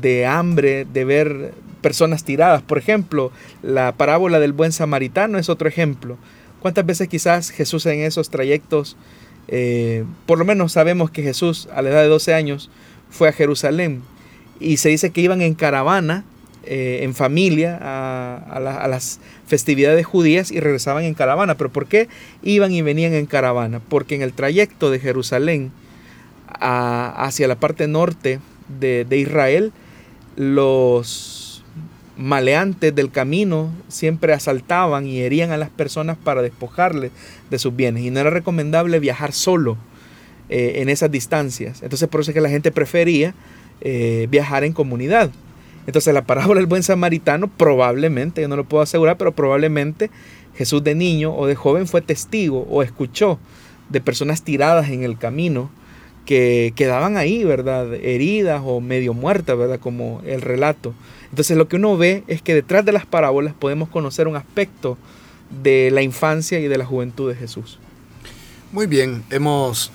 [0.00, 2.62] de hambre, de ver personas tiradas.
[2.62, 3.30] Por ejemplo,
[3.62, 6.16] la parábola del buen samaritano es otro ejemplo.
[6.60, 8.96] ¿Cuántas veces quizás Jesús en esos trayectos,
[9.46, 12.70] eh, por lo menos sabemos que Jesús a la edad de 12 años
[13.10, 14.02] fue a Jerusalén
[14.60, 16.24] y se dice que iban en caravana
[16.70, 21.54] eh, en familia a, las festividades judías y regresaban en caravana.
[21.54, 22.08] ¿Pero por qué
[22.42, 23.80] iban y venían en caravana?
[23.88, 25.72] Porque en el trayecto de Jerusalén
[26.60, 29.72] hacia la parte norte de, Israel,
[30.36, 31.64] los
[32.18, 37.12] maleantes del camino siempre asaltaban y herían a las personas para despojarles
[37.48, 38.04] de sus bienes.
[38.04, 39.78] Y no era recomendable viajar solo
[40.50, 41.82] eh, en esas distancias.
[41.82, 43.32] Entonces por eso es que la gente prefería
[43.80, 45.30] eh, viajar en comunidad.
[45.88, 50.10] Entonces la parábola del buen samaritano probablemente, yo no lo puedo asegurar, pero probablemente
[50.54, 53.38] Jesús de niño o de joven fue testigo o escuchó
[53.88, 55.70] de personas tiradas en el camino
[56.26, 57.94] que quedaban ahí, ¿verdad?
[57.94, 59.80] Heridas o medio muertas, ¿verdad?
[59.80, 60.92] Como el relato.
[61.30, 64.98] Entonces lo que uno ve es que detrás de las parábolas podemos conocer un aspecto
[65.62, 67.78] de la infancia y de la juventud de Jesús.
[68.72, 69.90] Muy bien, hemos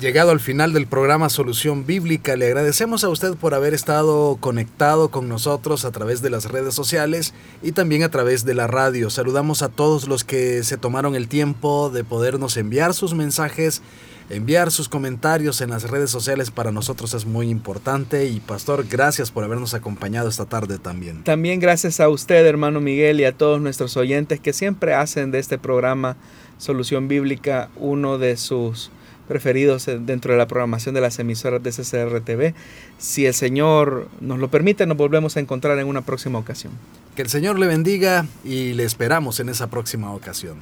[0.00, 2.34] llegado al final del programa Solución Bíblica.
[2.34, 6.74] Le agradecemos a usted por haber estado conectado con nosotros a través de las redes
[6.74, 9.10] sociales y también a través de la radio.
[9.10, 13.82] Saludamos a todos los que se tomaron el tiempo de podernos enviar sus mensajes,
[14.30, 16.50] enviar sus comentarios en las redes sociales.
[16.50, 18.24] Para nosotros es muy importante.
[18.24, 21.24] Y Pastor, gracias por habernos acompañado esta tarde también.
[21.24, 25.40] También gracias a usted, hermano Miguel, y a todos nuestros oyentes que siempre hacen de
[25.40, 26.16] este programa
[26.56, 28.90] Solución Bíblica uno de sus
[29.30, 32.52] preferidos dentro de la programación de las emisoras de CCR TV.
[32.98, 36.72] Si el Señor nos lo permite, nos volvemos a encontrar en una próxima ocasión.
[37.14, 40.56] Que el Señor le bendiga y le esperamos en esa próxima ocasión.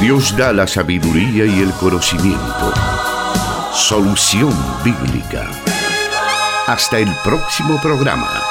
[0.00, 2.74] Dios da la sabiduría y el conocimiento.
[3.72, 4.52] Solución
[4.84, 5.48] bíblica.
[6.66, 8.45] Hasta el próximo programa.